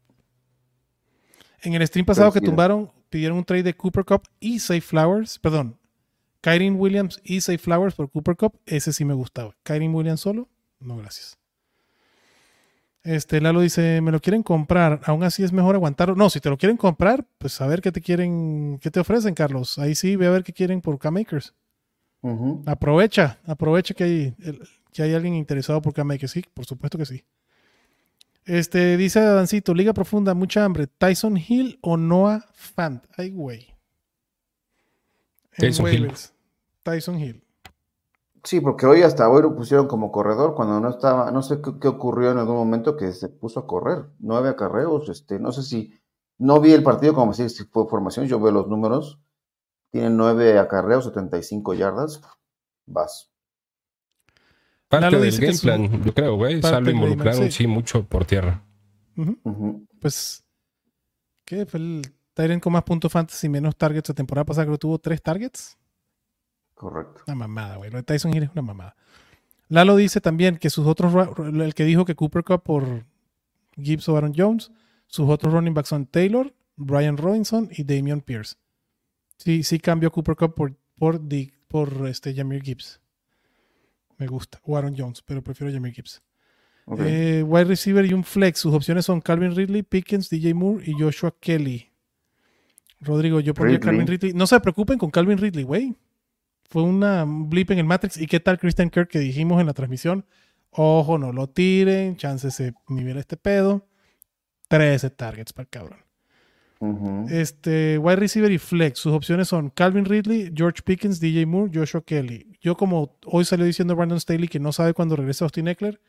[1.60, 5.38] En el stream pasado que tumbaron, pidieron un trade de Cooper Cup y Safe Flowers.
[5.38, 5.76] Perdón.
[6.40, 8.58] Kyrie Williams y Safe Flowers por Cooper Cup.
[8.66, 9.56] Ese sí me gustaba.
[9.62, 10.48] Kyrie Williams solo.
[10.80, 11.38] No, gracias.
[13.02, 16.14] Este, Lalo dice, me lo quieren comprar, aún así es mejor aguantarlo.
[16.16, 19.34] No, si te lo quieren comprar, pues a ver qué te quieren, qué te ofrecen,
[19.34, 19.78] Carlos.
[19.78, 21.54] Ahí sí, ve a ver qué quieren por K-Makers.
[22.66, 24.34] Aprovecha, aprovecha que hay,
[24.92, 26.32] que hay alguien interesado por K-Makers.
[26.32, 27.24] Sí, por supuesto que sí.
[28.44, 30.86] Este, dice Dancito, Liga Profunda, mucha hambre.
[30.86, 33.04] Tyson Hill o Noah Fant.
[33.16, 33.74] Ay, güey.
[35.60, 36.12] Tyson Hill.
[36.82, 37.44] Tyson Hill.
[38.42, 41.88] Sí, porque hoy hasta hoy lo pusieron como corredor cuando no estaba, no sé qué,
[41.88, 45.92] ocurrió en algún momento que se puso a correr, nueve acarreos, este, no sé si,
[46.38, 49.20] no vi el partido como si, fue formación, yo veo los números,
[49.90, 52.22] tiene nueve acarreos, 75 yardas,
[52.86, 53.30] vas.
[54.88, 57.66] Parte del game plan, yo creo, güey, salvo involucraron, sí.
[57.66, 58.64] mucho por tierra.
[60.00, 60.42] Pues,
[61.44, 61.66] ¿qué?
[61.66, 62.02] Fue el
[62.40, 65.76] Tyrant con más puntos fantasy, menos targets la temporada pasada, creo que tuvo tres targets.
[66.74, 67.22] Correcto.
[67.26, 67.90] Una mamada, güey.
[67.90, 68.96] Lo de Tyson Hill es una mamada.
[69.68, 73.04] Lalo dice también que sus otros, el que dijo que Cooper Cup por
[73.76, 74.72] Gibbs o Aaron Jones,
[75.06, 78.56] sus otros running backs son Taylor, Brian Robinson y Damian Pierce.
[79.36, 81.20] Sí, sí cambió Cooper Cup por, por,
[81.68, 83.00] por este Jamir Gibbs.
[84.16, 84.60] Me gusta.
[84.64, 86.22] O Aaron Jones, pero prefiero Jamir Gibbs.
[86.98, 88.60] Eh, wide receiver y un flex.
[88.60, 91.89] Sus opciones son Calvin Ridley, Pickens, DJ Moore y Joshua Kelly.
[93.00, 94.32] Rodrigo, yo pondría Calvin Ridley.
[94.32, 95.96] No se preocupen con Calvin Ridley, güey
[96.70, 98.16] fue una blip en el Matrix.
[98.16, 100.24] ¿Y qué tal Christian Kirk que dijimos en la transmisión?
[100.70, 103.86] Ojo, no lo tiren, chance se nivel este pedo.
[104.68, 105.98] 13 targets para el cabrón.
[107.28, 109.00] Este, wide receiver y flex.
[109.00, 112.56] Sus opciones son Calvin Ridley, George Pickens, DJ Moore, Joshua Kelly.
[112.60, 116.00] Yo, como hoy salió diciendo Brandon Staley que no sabe cuándo regresa Austin Eckler,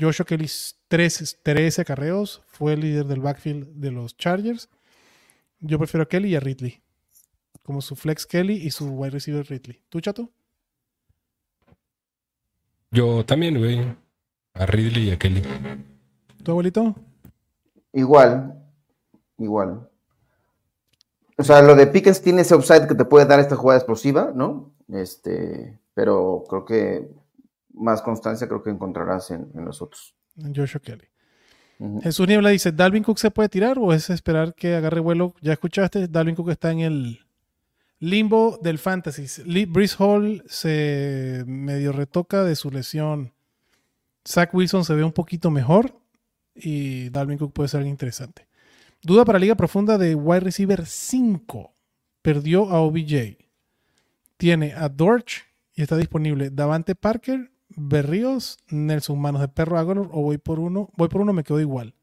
[0.00, 0.48] Joshua Kelly
[0.88, 4.70] 13, 13 carreos, fue el líder del backfield de los Chargers.
[5.62, 6.82] Yo prefiero a Kelly y a Ridley
[7.62, 9.82] como su flex Kelly y su wide receiver Ridley.
[9.88, 10.30] ¿Tú, chato?
[12.90, 13.96] Yo también, güey.
[14.54, 15.42] A Ridley y a Kelly.
[16.42, 16.94] ¿Tu abuelito?
[17.92, 18.60] Igual.
[19.38, 19.88] Igual.
[21.38, 24.32] O sea, lo de Pickens tiene ese upside que te puede dar esta jugada explosiva,
[24.34, 24.74] ¿no?
[24.88, 27.10] Este, pero creo que
[27.72, 30.14] más constancia creo que encontrarás en, en los otros.
[30.54, 31.11] Joshua Kelly.
[31.82, 32.00] Ujú.
[32.02, 35.34] Jesús Niebla dice, ¿Dalvin Cook se puede tirar o es esperar que agarre vuelo?
[35.40, 37.20] Ya escuchaste, Dalvin Cook está en el
[37.98, 39.26] limbo del fantasy.
[39.44, 43.32] Lee- Brees Hall se medio retoca de su lesión.
[44.26, 45.98] Zach Wilson se ve un poquito mejor
[46.54, 48.46] y Dalvin Cook puede ser interesante.
[49.02, 51.72] Duda para Liga Profunda de wide receiver 5.
[52.22, 53.36] Perdió a OBJ.
[54.36, 55.42] Tiene a Dorch
[55.74, 60.90] y está disponible Davante Parker, Berríos, Nelson Manos de Perro Aguilar o voy por uno.
[60.96, 61.94] Voy por uno, me quedo igual.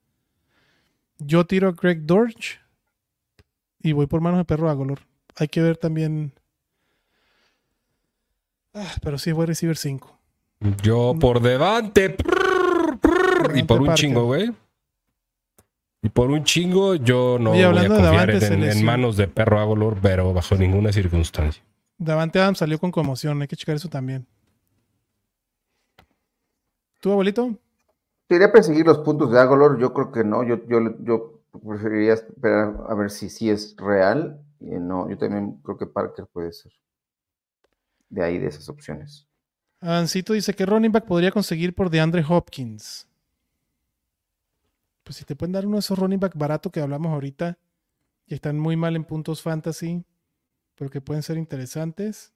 [1.18, 2.60] Yo tiro a Greg Dorch
[3.82, 5.00] y voy por Manos de Perro Aguilar.
[5.36, 6.34] Hay que ver también.
[8.74, 10.20] Ah, pero sí es wide receiver 5.
[10.84, 12.10] Yo por delante.
[12.10, 14.06] prrr, prrr, y por un Parker.
[14.06, 14.52] chingo, güey.
[16.02, 19.98] Y por un chingo yo no voy a confiar en, en manos de perro Agolor,
[20.02, 21.62] pero bajo ninguna circunstancia.
[21.98, 23.42] Davante Adams salió con conmoción.
[23.42, 24.26] Hay que checar eso también.
[27.00, 27.56] ¿Tu abuelito?
[28.28, 29.80] ¿Te iría a perseguir los puntos de Agolor?
[29.80, 30.44] Yo creo que no.
[30.44, 34.40] Yo, yo, yo preferiría esperar a ver si sí es real.
[34.60, 36.72] Y no, yo también creo que Parker puede ser.
[38.10, 39.28] De ahí, de esas opciones.
[39.82, 43.08] Ancito dice que running back podría conseguir por DeAndre Hopkins.
[45.04, 47.58] Pues si te pueden dar uno de esos running back barato que hablamos ahorita,
[48.28, 50.04] que están muy mal en puntos fantasy,
[50.76, 52.34] pero que pueden ser interesantes.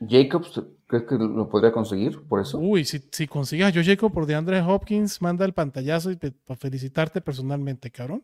[0.00, 2.58] Jacobs, ¿crees que lo podría conseguir por eso?
[2.58, 6.56] Uy, si, si consigues a Joe Jacob por DeAndre Hopkins, manda el pantallazo y para
[6.58, 8.22] felicitarte personalmente, cabrón.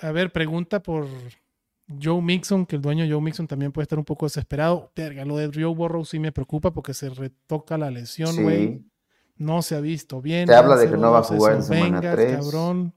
[0.00, 1.06] A ver, pregunta por
[2.02, 4.92] Joe Mixon, que el dueño Joe Mixon también puede estar un poco desesperado.
[4.94, 8.66] Verga, lo de Joe Burrow sí me preocupa porque se retoca la lesión, güey.
[8.66, 8.90] Sí.
[9.36, 10.46] No se ha visto bien.
[10.46, 12.36] Se habla de que no va a jugar en semana tres.
[12.36, 12.94] cabrón.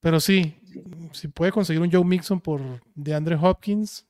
[0.00, 0.54] Pero sí,
[1.12, 2.60] si puede conseguir un Joe Mixon por
[2.94, 4.05] DeAndre Hopkins,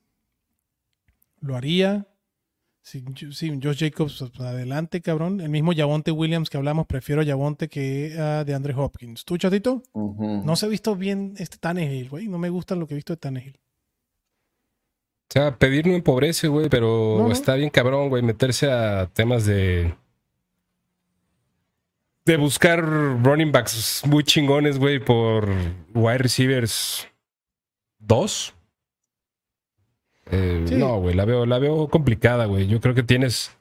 [1.46, 2.06] lo haría.
[2.82, 5.40] Si, si Josh Jacobs, pues, adelante, cabrón.
[5.40, 9.24] El mismo Javonte Williams que hablamos, prefiero a Javonte que a DeAndre Hopkins.
[9.24, 9.82] ¿Tú, chatito?
[9.94, 12.28] No se ha visto bien este Tannehill, güey.
[12.28, 13.58] No me gusta lo que he visto de Tannehill.
[15.28, 17.32] O sea, pedir no empobrece, güey, pero No, no.
[17.32, 19.92] está bien cabrón, güey, meterse a temas de.
[22.24, 25.48] De buscar running backs muy chingones, güey, por
[25.94, 27.06] wide receivers
[27.98, 28.54] 2.
[30.30, 30.74] Eh, Sí.
[30.76, 32.66] No, güey, la veo, la veo complicada, güey.
[32.66, 33.52] Yo creo que tienes.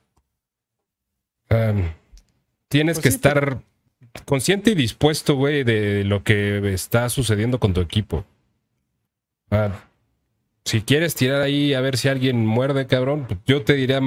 [1.49, 1.91] em,
[2.67, 3.59] tienes Pues que sí, estar
[4.25, 8.25] consciente y dispuesto, güey, de lo que está sucediendo con tu equipo.
[9.51, 9.71] Ah,
[10.63, 14.01] si quieres tirar ahí a ver si alguien muerde, cabrón, pues yo te diría,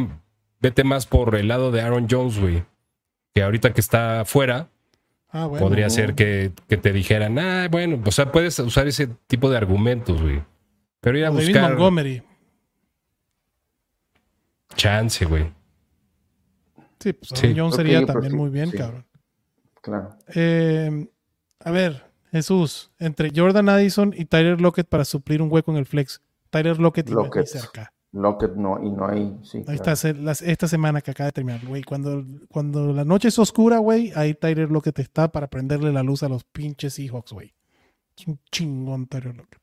[0.60, 2.64] vete más por el lado de Aaron Jones, güey.
[3.34, 4.68] Que ahorita que está fuera,
[5.30, 5.64] Ah, bueno.
[5.64, 9.58] podría ser que, que te dijeran, ah, bueno, o sea, puedes usar ese tipo de
[9.58, 10.42] argumentos, güey.
[11.00, 12.22] Pero ir a O David buscar Montgomery.
[14.78, 15.52] Chance, güey.
[17.00, 17.46] Sí, pues Sí.
[17.48, 18.76] Aaron Jones Ok, sería también muy bien, sí.
[18.78, 19.04] cabrón.
[19.82, 20.16] Claro.
[20.34, 21.08] Eh,
[21.60, 25.86] a ver, Jesús, entre Jordan Addison y Tyler Lockett para suplir un hueco en el
[25.86, 26.20] flex.
[26.50, 27.46] Tyler Lockett y Lockett.
[27.46, 27.92] cerca.
[28.12, 29.38] Lockett no, y no hay.
[29.42, 29.92] Sí, Ahí claro.
[29.92, 31.82] está las- esta semana que acaba de terminar, güey.
[31.82, 36.22] Cuando, cuando la noche es oscura, güey, ahí Tyler Lockett está para prenderle la luz
[36.22, 37.54] a los pinches Seahawks, güey.
[38.16, 39.60] Es un chingón Tyler Lockett.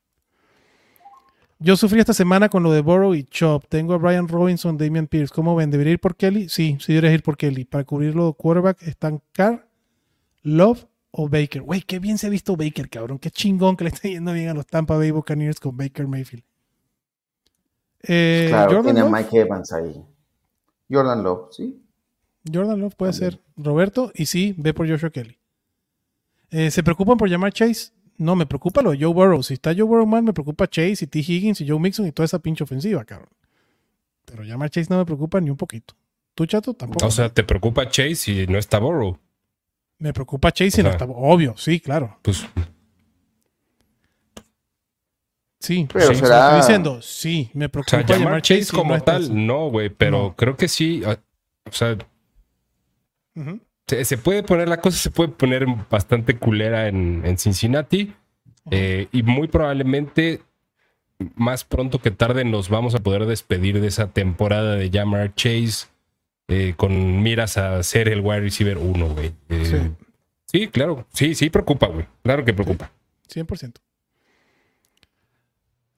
[1.58, 3.64] Yo sufrí esta semana con lo de Burrow y Chop.
[3.68, 5.32] Tengo a Brian Robinson, Damian Pierce.
[5.34, 5.70] ¿Cómo ven?
[5.70, 6.48] ¿Debería ir por Kelly?
[6.50, 7.64] Sí, sí deberías ir por Kelly.
[7.64, 9.66] Para cubrirlo, quarterback están Carr,
[10.42, 11.62] Love o Baker.
[11.62, 13.18] Güey, qué bien se ha visto Baker, cabrón.
[13.18, 16.44] Qué chingón que le está yendo bien a los Tampa Bay Buccaneers con Baker Mayfield.
[18.02, 19.12] Eh, Claro, Jordan tiene a Love.
[19.12, 20.04] Mike Evans ahí.
[20.90, 21.82] Jordan Love, sí.
[22.52, 23.30] Jordan Love puede También.
[23.32, 25.38] ser Roberto y sí, ve por Joshua Kelly.
[26.50, 27.92] Eh, ¿Se preocupan por llamar Chase?
[28.18, 29.42] No, me preocupa lo de Joe Burrow.
[29.42, 31.18] Si está Joe Burrow mal, me preocupa Chase y T.
[31.18, 33.28] Higgins y Joe Mixon y toda esa pinche ofensiva, cabrón.
[34.24, 35.94] Pero llamar Chase no me preocupa ni un poquito.
[36.34, 36.74] ¿Tú, chato?
[36.74, 37.06] Tampoco.
[37.06, 39.18] O sea, te preocupa Chase y no está Burrow.
[39.98, 41.04] me preocupa Chase y o no sea- está.
[41.06, 42.18] Obvio, sí, claro.
[42.22, 42.44] Pues
[45.58, 48.94] Sí, Pero sí, será- estoy diciendo, sí, me O preocupa sea, llamar Chase y como
[48.96, 50.36] no tal, no, güey, pero No.
[50.36, 51.02] creo que sí.
[51.04, 51.18] ah,
[51.68, 51.96] O sea,
[53.34, 53.58] Ujú.
[53.86, 58.14] Se, se puede poner, la cosa se puede poner bastante culera en, en Cincinnati.
[58.70, 60.42] eh, y muy probablemente,
[61.36, 65.86] más pronto que tarde, nos vamos a poder despedir de esa temporada de llamar Chase
[66.48, 69.32] eh, con miras a ser el wide receiver 1, güey.
[69.48, 69.78] Eh, Sí.
[70.46, 71.06] sí, claro.
[71.12, 72.06] Sí, sí, preocupa, güey.
[72.22, 72.90] Claro que preocupa.
[73.28, 73.74] 100%.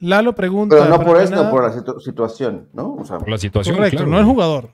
[0.01, 0.77] Lalo pregunta.
[0.77, 2.95] Pero no por nada- no por la situ- situación, ¿no?
[2.95, 4.71] O sea, Por la situación, Correcto, claro, no el jugador,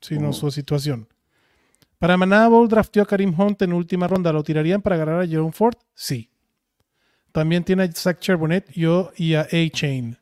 [0.00, 1.08] sino su situación.
[2.04, 4.30] Para Bowl drafteó a Karim Hunt en última ronda.
[4.30, 5.74] ¿Lo tirarían para agarrar a Jerome Ford?
[5.94, 6.30] Sí.
[7.32, 10.14] También tiene a Zach Charbonnet yo y a A-Chain.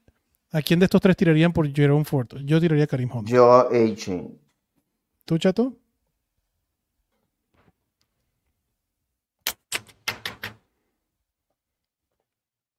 [0.53, 2.29] ¿A quién de estos tres tirarían por Jerome Ford?
[2.45, 3.29] Yo tiraría a Karim Hunt.
[3.29, 4.39] Yo, A-Chain.
[5.25, 5.77] ¿Tú, Chato?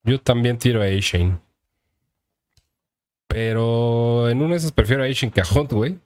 [0.04, 1.42] Yo también tiro a A-Shane.
[3.28, 6.00] Pero en una de esas prefiero a A-Shane que a Hunt, güey.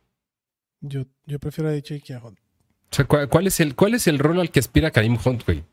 [0.82, 2.40] Yo, yo prefiero a A-Chain que a Hunt.
[2.98, 5.64] Sea, ¿cuál, cuál es el, ¿cuál es el rol al que aspira Karim Hunt, güey?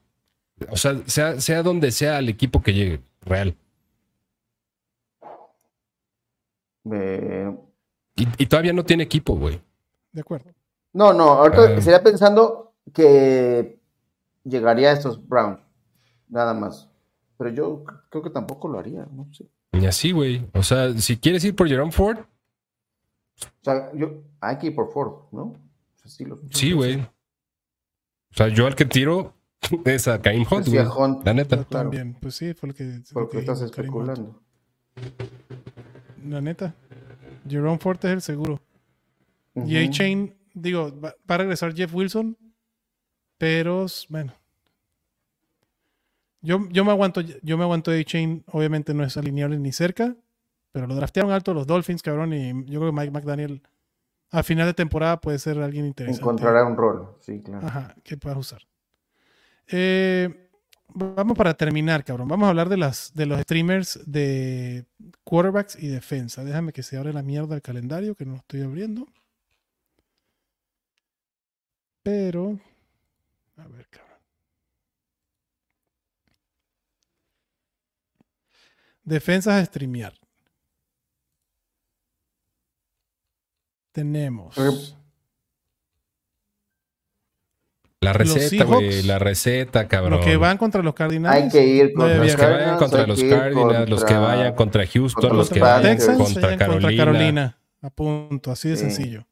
[0.70, 3.56] O sea, sea, sea donde sea el equipo que llegue, real.
[6.92, 7.56] Eh,
[8.16, 9.60] Y, y todavía no tiene equipo, güey.
[10.12, 10.50] De acuerdo.
[10.92, 11.80] no, no, ahorita Ah.
[11.80, 13.80] sería pensando que
[14.44, 15.60] llegaría a estos Browns.
[16.28, 16.88] Nada más.
[17.36, 19.46] Pero yo creo que tampoco lo haría, no sé.
[19.72, 20.46] Y así, güey.
[20.54, 24.92] O sea, si quieres ir por Jerome Ford, O sea, yo, hay que ir por
[24.92, 25.42] Ford, ¿no?
[25.46, 25.56] O
[25.96, 27.04] sea, sí, lo- sí, güey.
[28.34, 29.34] O sea, yo al que tiro
[29.84, 31.10] es a Karim Hunt, Decía güey.
[31.10, 31.56] Hunt, La neta.
[31.56, 32.14] Yo también.
[32.20, 33.00] Pues sí, fue lo que.
[33.12, 34.42] porque que estás especulando.
[36.26, 36.74] La neta.
[37.48, 38.60] Jerome Ford es el seguro.
[39.54, 39.88] Y Ujú.
[39.88, 42.36] A-Chain, digo, va, va a regresar Jeff Wilson,
[43.38, 44.32] pero bueno.
[46.40, 50.14] Yo, yo me aguanto, yo me aguanto A-Chain, obviamente no es alineable ni cerca,
[50.72, 53.62] pero lo draftearon alto los Dolphins, cabrón, y yo creo que Mike McDaniel
[54.34, 56.20] a final de temporada puede ser alguien interesante.
[56.20, 57.64] Encontrará un rol, sí, claro.
[57.64, 58.62] Ajá, que puedas usar.
[59.68, 60.50] Eh,
[60.92, 62.26] vamos para terminar, cabrón.
[62.26, 64.86] Vamos a hablar de las de los streamers de
[65.22, 66.42] quarterbacks y defensa.
[66.42, 69.06] Déjame que se abra la mierda el calendario, que no lo estoy abriendo.
[72.02, 72.58] Pero.
[73.56, 74.18] A ver, cabrón.
[79.04, 80.23] Defensas a streamear.
[83.94, 84.56] Tenemos.
[88.00, 89.02] La receta, güey.
[89.04, 90.18] La receta, cabrón.
[90.18, 91.34] Los que van contra los Cardinals.
[91.34, 94.86] Hay que ir contra debía Los que vayan contra los Cardinals, los que vayan contra
[94.86, 97.58] Houston, contra los los que vayan contra Carolina, Carolina.
[97.80, 98.82] A punto, así de Sí.
[98.82, 99.26] sencillo.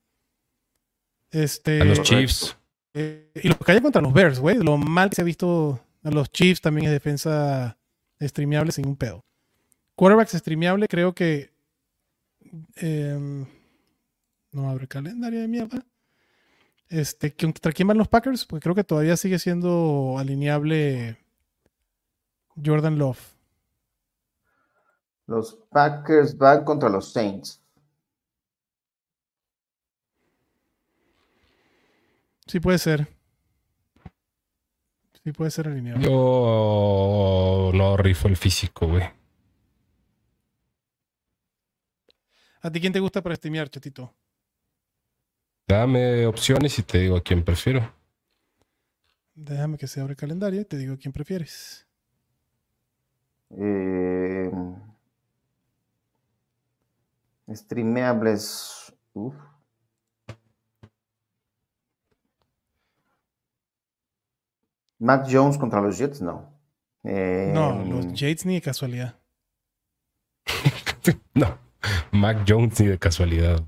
[1.32, 2.02] Este, a los.
[2.02, 2.56] Chiefs.
[2.94, 4.56] eh, y los que vayan contra los Bears, güey.
[4.58, 7.76] Lo mal que se ha visto a los Chiefs también es defensa
[8.20, 9.24] streameable sin un pedo.
[9.96, 11.50] Quarterbacks streameable, creo que.
[12.76, 13.44] em,
[14.52, 15.84] no abre calendario de mierda.
[16.88, 18.44] Este, ¿Contra quién van los Packers?
[18.44, 21.18] Porque creo que todavía sigue siendo alineable
[22.62, 23.18] Jordan Love.
[25.26, 27.62] Los Packers van contra los Saints.
[32.46, 33.08] Sí puede ser.
[35.24, 36.04] Sí puede ser alineable.
[36.04, 39.04] Yo no rifo el físico, güey.
[42.60, 44.14] ¿A ti quién te gusta para streamear, chatito?
[45.72, 47.90] Dame opciones y te digo a quién prefiero.
[49.34, 51.86] Déjame que se abra el calendario y te digo quién prefieres.
[53.56, 54.50] Eh,
[57.54, 58.94] streameables.
[59.14, 59.34] Uf.
[64.98, 66.52] Mac Jones contra los Jets, no.
[67.02, 69.18] Eh, No, los Jades ni de casualidad.
[71.34, 71.58] No,
[72.10, 73.64] Mac Jones ni de casualidad.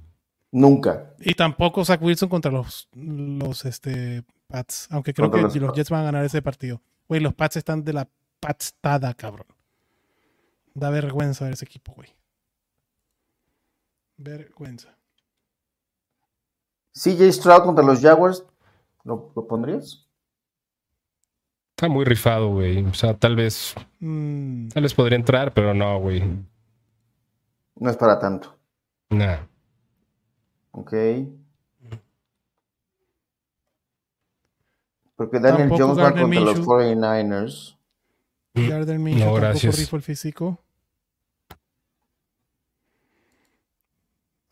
[0.55, 1.15] Nunca.
[1.19, 4.87] Y tampoco Zach Wilson contra los, los este, Pats.
[4.91, 6.81] Aunque creo Contra que los los, Jets van a ganar ese partido.
[7.09, 9.49] Güey, los Pats están de la patstada, cabrón.
[10.75, 12.09] Da vergüenza ver ese equipo, güey.
[14.17, 14.97] Vergüenza.
[16.93, 18.45] CJ Stroud contra los Jaguars,
[19.03, 20.07] ¿lo, lo pondrías?
[21.71, 22.85] Está muy rifado, güey.
[22.85, 26.23] O sea, tal vez, Mm, tal vez podría entrar, pero no, güey.
[27.75, 28.57] No es para tanto.
[29.11, 29.39] Nah.
[30.77, 30.93] Ok.
[35.17, 36.73] Porque Daniel Tampoco Jones va Gardner contra los Minshew.
[36.73, 37.77] 49ers.
[38.55, 39.79] Gardner Minshew No, tampoco gracias.
[39.79, 40.59] rifo el físico.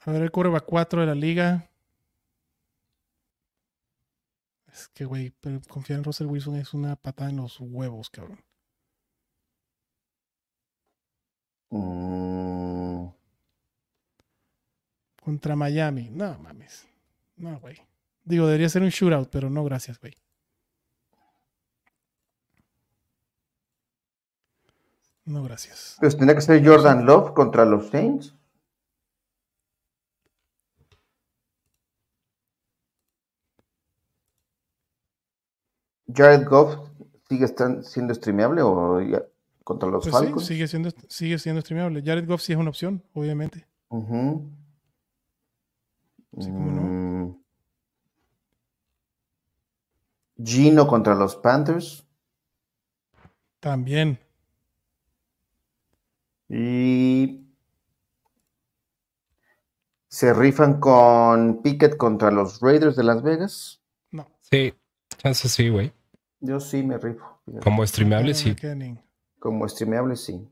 [0.05, 1.69] A ver, el quarterback 4 de la liga.
[4.73, 8.39] Es que, güey, pero confiar en Russell Wilson es una patada en los huevos, cabrón.
[11.71, 12.32] Mm,
[15.25, 16.09] Contra Miami.
[16.11, 16.87] No, mames.
[17.37, 17.77] No, güey.
[18.25, 20.15] Digo, debería ser un shootout, pero no, gracias, güey.
[25.25, 25.97] No, gracias.
[26.01, 28.35] pues tendría que ser Jordan Love contra los Saints.
[36.15, 36.77] Jared Goff
[37.29, 37.47] sigue
[37.83, 39.23] siendo streameable o ya-
[39.65, 40.47] contra los Pues sí, Falcons.
[40.47, 42.03] sigue siendo, sigue siendo streamable.
[42.05, 43.67] Jared Goff sí es una opción, obviamente.
[46.39, 46.83] Sí, cómo no.
[46.83, 47.43] Mm,
[50.45, 52.07] Gino contra los Panthers.
[53.61, 54.19] También.
[56.49, 57.47] Y
[60.09, 63.81] se rifan con Pickett contra los Raiders de Las Vegas.
[64.11, 64.29] No.
[64.41, 64.75] Sí,
[65.17, 65.93] chance sí, güey.
[66.41, 67.41] Yo sí me rifo.
[67.47, 67.65] fíjate.
[67.65, 68.57] Como streamable, sí.
[69.39, 70.47] Como streameable, sí.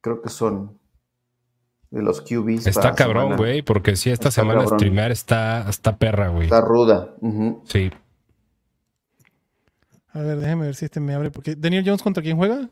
[0.00, 0.78] Creo que son
[1.96, 2.66] de los QBs.
[2.66, 4.78] Está cabrón, güey, porque sí, esta Está semana cabrón.
[4.78, 6.44] streamear está, está perra, güey.
[6.44, 7.14] Está ruda.
[7.20, 7.62] ujú.
[7.66, 7.90] Sí.
[10.12, 11.30] A ver, déjeme ver si este me abre.
[11.30, 12.68] Porque Daniel Jones contra quién juega?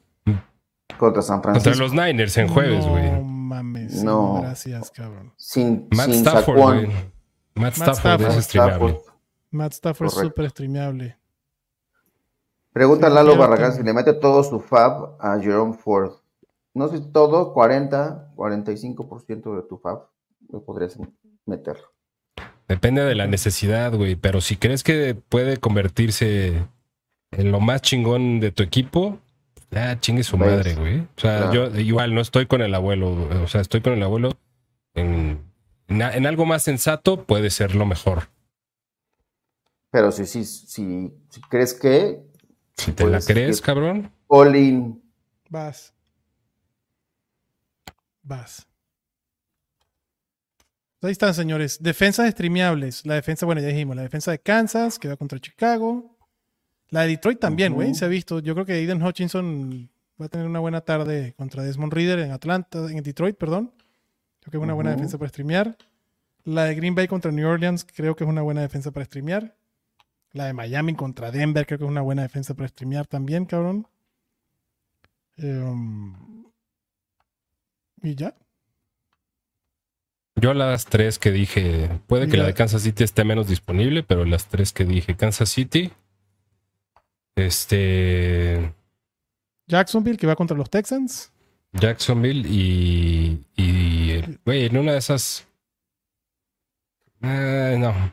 [0.99, 1.83] Contra San Contra Francisco.
[1.83, 3.11] los Niners en jueves, güey.
[3.11, 4.03] No mames.
[4.05, 4.41] No.
[4.43, 5.33] Gracias, cabrón.
[5.37, 6.89] Sin, Matt sin Stafford, güey.
[7.55, 8.21] Matt Stafford.
[8.21, 8.45] Stafford es.
[8.47, 8.95] Stafford.
[9.51, 11.17] Matt Stafford es súper streameable.
[12.73, 13.37] Pregunta Sí, Lalo.
[13.37, 16.13] Barragán si le mete todo su fab a Jerome Ford.
[16.75, 20.09] No sé si todo, 40, 45% de tu fab
[20.51, 20.99] lo podrías
[21.47, 21.79] meter.
[22.69, 24.17] Depende de la necesidad, güey.
[24.17, 26.67] Pero si crees que puede convertirse
[27.31, 29.19] en lo más chingón de tu equipo,
[29.71, 30.51] ya chingue su Ves.
[30.51, 31.01] madre, güey.
[31.01, 31.71] O sea, Claro.
[31.71, 33.29] yo igual no estoy con el abuelo.
[33.43, 34.31] O sea, estoy con el abuelo
[34.95, 35.41] en,
[35.89, 38.29] en, algo más sensato, puede ser lo mejor.
[39.91, 42.21] Pero si, si, si, si crees que
[42.77, 44.11] Si te la crees, cabrón.
[44.27, 45.03] all in,
[45.51, 45.94] Vas.
[48.25, 48.67] Vas.
[51.03, 51.83] Ahí están, señores.
[51.83, 53.05] Defensas streameables.
[53.05, 56.17] La defensa, bueno, ya dijimos, la defensa de Kansas, que va contra Chicago.
[56.89, 58.41] La de Detroit también, güey, se ha visto.
[58.41, 62.31] Yo creo que Aiden Hutchinson va a tener una buena tarde contra Desmond Reader en
[62.31, 63.73] Atlanta, en Detroit, perdón.
[64.41, 65.77] Creo que es una buena defensa para streamear.
[66.45, 69.57] La de Green Bay contra New Orleans, creo que es una buena defensa para streamear.
[70.33, 73.87] La de Miami contra Denver, creo que es una buena defensa para streamear también, cabrón.
[75.37, 76.44] Em,
[78.05, 78.35] y ya.
[80.37, 84.25] Yo las tres que dije, puede que la de Kansas City esté menos disponible, pero
[84.25, 85.93] las tres que dije, Kansas City,
[87.37, 88.73] este,
[89.67, 91.33] Jacksonville, que va contra los Texans.
[91.73, 95.47] Jacksonville y, y güey, en una de esas,
[97.25, 98.13] Ah, no.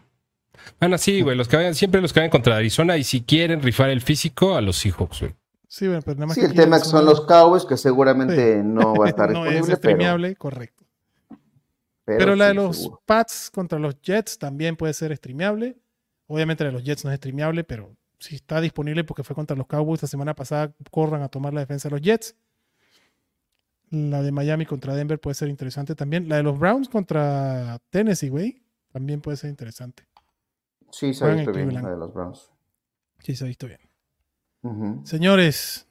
[0.79, 3.61] Bueno, sí, güey, los que vayan, siempre los que vayan contra Arizona y si quieren
[3.61, 5.35] rifar el físico a los Seahawks, güey.
[5.73, 7.77] Sí, bueno, pero nada más Sí, que el tema es que son los Cowboys, que
[7.77, 8.61] seguramente Sí.
[8.61, 10.83] no va a estar no es disponible, pero, streameable, correcto.
[12.03, 13.01] pero Pero la de los seguro.
[13.05, 15.77] Pats contra los Jets también puede ser streameable.
[16.27, 19.55] Obviamente la de los Jets no es streameable, pero si está disponible porque fue contra
[19.55, 22.35] los Cowboys la semana pasada, corran a tomar la defensa de los Jets.
[23.91, 26.27] La de Miami contra Denver puede ser interesante también.
[26.27, 28.61] La de los Browns contra Tennessee, güey,
[28.91, 30.05] también puede ser interesante.
[30.91, 32.51] Sí, se ha visto en bien la de los Browns.
[33.19, 33.79] Sí, se ha visto bien.
[35.03, 35.87] Señores,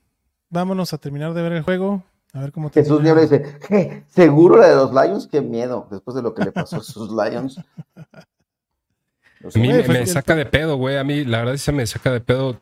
[0.48, 2.04] vámonos a terminar de ver el juego.
[2.32, 3.02] A ver cómo Jesús.
[3.02, 5.26] Niebla dice, "Je, ¿seguro la de los Lions?
[5.26, 7.60] Qué miedo, después de lo que le pasó a sus Lions.
[9.40, 10.98] Los A mí me, saca de pedo, güey.
[10.98, 12.60] A mí, la verdad, se me saca de pedo.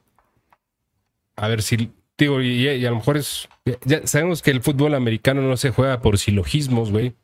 [1.35, 3.49] A ver si, digo, y, y a lo mejor es.
[3.85, 7.15] Ya sabemos que el fútbol americano no se juega por silogismos, güey.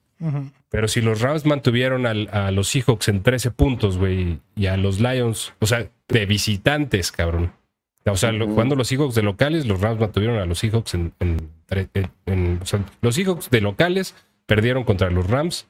[0.70, 4.76] Pero si los Rams mantuvieron al- a los Seahawks en 13 puntos, güey, y a
[4.76, 7.52] los Lions, o sea, de visitantes, cabrón.
[8.06, 11.12] O sea, jugando los Seahawks de locales, los Rams mantuvieron a los Seahawks en.
[11.20, 14.14] en tre- en- en- o sea, los Seahawks de locales
[14.46, 15.66] perdieron contra los Rams,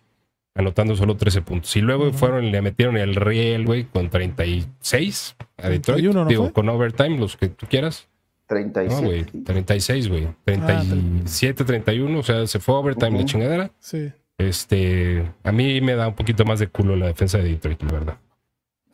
[0.57, 1.74] anotando solo 13 puntos.
[1.76, 5.85] Y luego fueron y le metieron el riel, güey, con 36 a Detroit.
[6.01, 6.53] 31, ¿no Digo, fue?
[6.53, 8.09] con overtime, los que tú quieras.
[8.47, 8.95] 37.
[9.03, 10.28] No, güey, 36, güey.
[10.45, 13.70] 37, 31, o sea, se fue overtime la chingadera.
[13.78, 14.12] Sí.
[14.39, 17.93] Este, a mí me da un poquito más de culo la defensa de Detroit, la
[17.93, 18.16] verdad.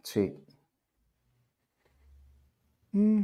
[0.02, 0.32] Sí.
[2.92, 3.22] Mm.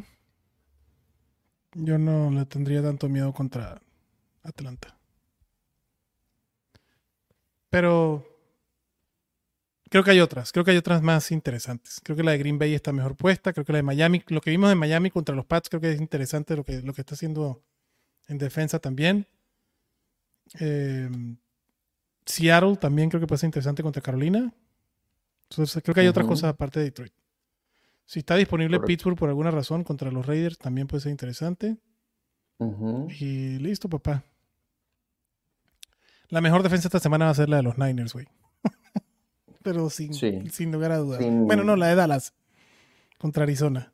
[1.75, 3.81] Yo no le tendría tanto miedo contra
[4.43, 4.97] Atlanta.
[7.69, 8.25] Pero
[9.91, 12.01] creo que hay otras, creo que hay otras más interesantes.
[12.03, 14.41] Creo que la de Green Bay está mejor puesta, creo que la de Miami, lo
[14.41, 17.03] que vimos de Miami contra los Pats, creo que es interesante lo que, lo que
[17.03, 17.62] está haciendo
[18.29, 19.27] en defensa también.
[20.61, 21.11] Eh,
[22.25, 24.53] Seattle también creo que puede ser interesante contra Carolina.
[25.51, 27.12] Entonces, creo que hay otras cosas aparte de Detroit.
[28.07, 28.87] Si está disponible Correcto.
[28.87, 31.77] Pittsburgh por alguna razón contra los Raiders, también puede ser interesante.
[33.21, 34.25] Y listo, papá.
[36.29, 38.27] La mejor defensa esta semana va a ser la de los Niners, güey.
[39.63, 40.49] Pero sin, Sí.
[40.51, 41.19] sin lugar a dudas.
[41.21, 42.33] Sin- Bueno, no, la de Dallas
[43.19, 43.93] contra Arizona.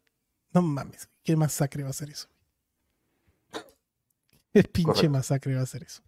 [0.52, 2.28] No mames, qué masacre va a ser eso.
[4.52, 5.10] Qué pinche Correcto.
[5.10, 6.02] masacre va a ser eso.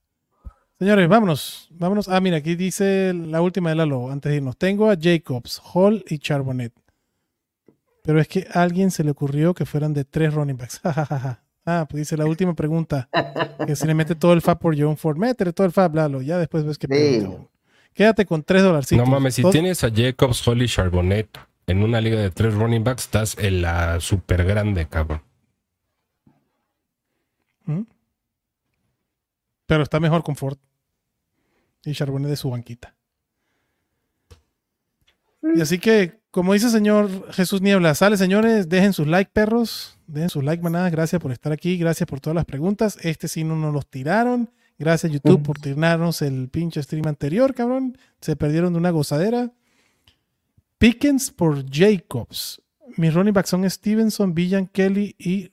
[0.79, 1.69] Señores, vámonos.
[1.71, 2.09] Vámonos.
[2.09, 4.59] Ah, mira, aquí dice la última de Lalo antes de irnos.
[4.59, 6.75] Tengo a Jacobs, Hall y Charbonnet.
[8.05, 10.79] Pero es que a alguien se le ocurrió que fueran de tres running backs.
[10.85, 13.09] ah, pues dice la última pregunta.
[13.67, 15.17] Que se le mete todo el fab por John Ford.
[15.17, 16.21] Métele todo el fab, Lalo.
[16.21, 17.19] Ya después ves que Sí.
[17.21, 17.51] pregunta.
[17.95, 19.07] Quédate con tres dolarcitos.
[19.07, 23.05] No mames, si tienes a Jacobs, Holly, Charbonnet en una liga de tres running backs,
[23.05, 25.23] estás en la super grande, cabrón.
[27.65, 27.83] ¿Mm?
[29.65, 30.59] Pero está mejor con Ford.
[31.87, 32.95] Y Charbonnet de su banquita.
[35.55, 39.97] Y así que, como dice el señor Jesús Niebla, sale señores, dejen sus like, perros.
[40.09, 40.91] Dejen sus like, manada.
[40.91, 41.79] Gracias por estar aquí.
[41.79, 42.99] Gracias por todas las preguntas.
[43.03, 44.51] Este sí no nos los tiraron.
[44.77, 47.97] Gracias, YouTube, por tirarnos el pinche stream anterior, cabrón.
[48.21, 49.53] Se perdieron de una gozadera.
[50.79, 52.61] Pickens por Jacobs.
[52.97, 55.53] Mis running backs son Stevenson, Villan, Kelly y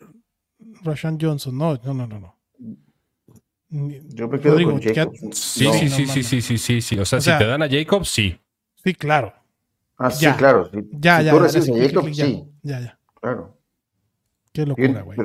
[0.84, 1.56] Rashan Johnson.
[1.56, 2.36] No, no, no, no, no.
[3.70, 5.38] Yo me quedo Rodrigo, con Jacobs.
[5.38, 5.74] Sí, No.
[5.74, 6.98] sí, no sí, sí, sí, sí, sí, sí.
[7.00, 8.36] O sea, O sea- si te dan a Jacobs, sí.
[8.84, 9.32] Sí, claro.
[10.04, 10.36] Ah, sí, Ya.
[10.36, 10.66] claro.
[10.72, 11.32] Si, Ya, si ya.
[11.32, 13.00] tú ya, recibes ya, clic, clic, sí, Ya, ya.
[13.20, 13.58] claro.
[14.52, 15.18] Qué locura, güey.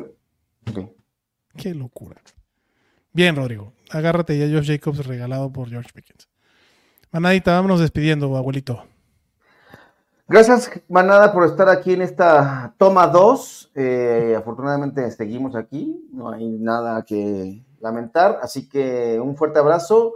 [1.57, 2.21] Qué locura.
[3.13, 3.73] Bien, Rodrigo.
[3.91, 6.29] Agárrate ya Josh Jacobs regalado por George Pickens.
[7.11, 8.85] Manadita, vámonos despidiendo, abuelito.
[10.29, 13.73] Gracias, Manada, por estar aquí en esta toma 2.
[14.37, 20.15] afortunadamente seguimos aquí, no hay nada que lamentar, así que un fuerte abrazo,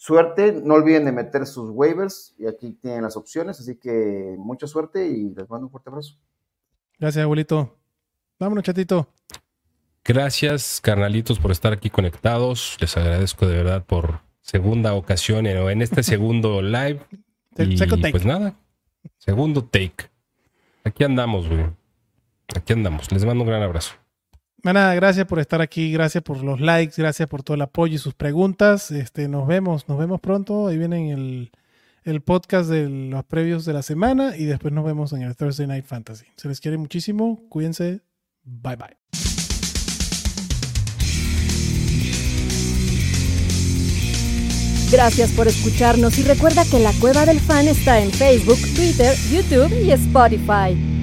[0.00, 4.66] suerte, no olviden de meter sus waivers y aquí tienen las opciones, así que mucha
[4.66, 6.14] suerte y les mando un fuerte abrazo.
[6.98, 7.76] Gracias, abuelito.
[8.38, 9.08] Vámonos, chatito.
[10.02, 12.78] Gracias, carnalitos, por estar aquí conectados.
[12.80, 17.00] Les agradezco de verdad por segunda ocasión en, en este segundo live.
[17.58, 18.12] Y second take.
[18.12, 18.54] pues nada,
[19.18, 20.08] segundo take.
[20.82, 21.66] Aquí andamos, güey.
[22.56, 23.12] Aquí andamos.
[23.12, 23.99] Les mando un gran abrazo.
[24.62, 28.14] Gracias por estar aquí, gracias por los likes, gracias por todo el apoyo y sus
[28.14, 28.90] preguntas.
[28.90, 30.68] Este, nos vemos, nos vemos pronto.
[30.68, 31.50] Ahí vienen el,
[32.04, 35.66] el podcast de los previos de la semana y después nos vemos en el Thursday
[35.66, 36.26] Night Fantasy.
[36.36, 38.02] Se les quiere muchísimo, cuídense,
[38.44, 38.96] bye bye.
[44.90, 49.72] Gracias por escucharnos y recuerda que la Cueva del Fan está en Facebook, Twitter, YouTube
[49.84, 50.99] y Spotify.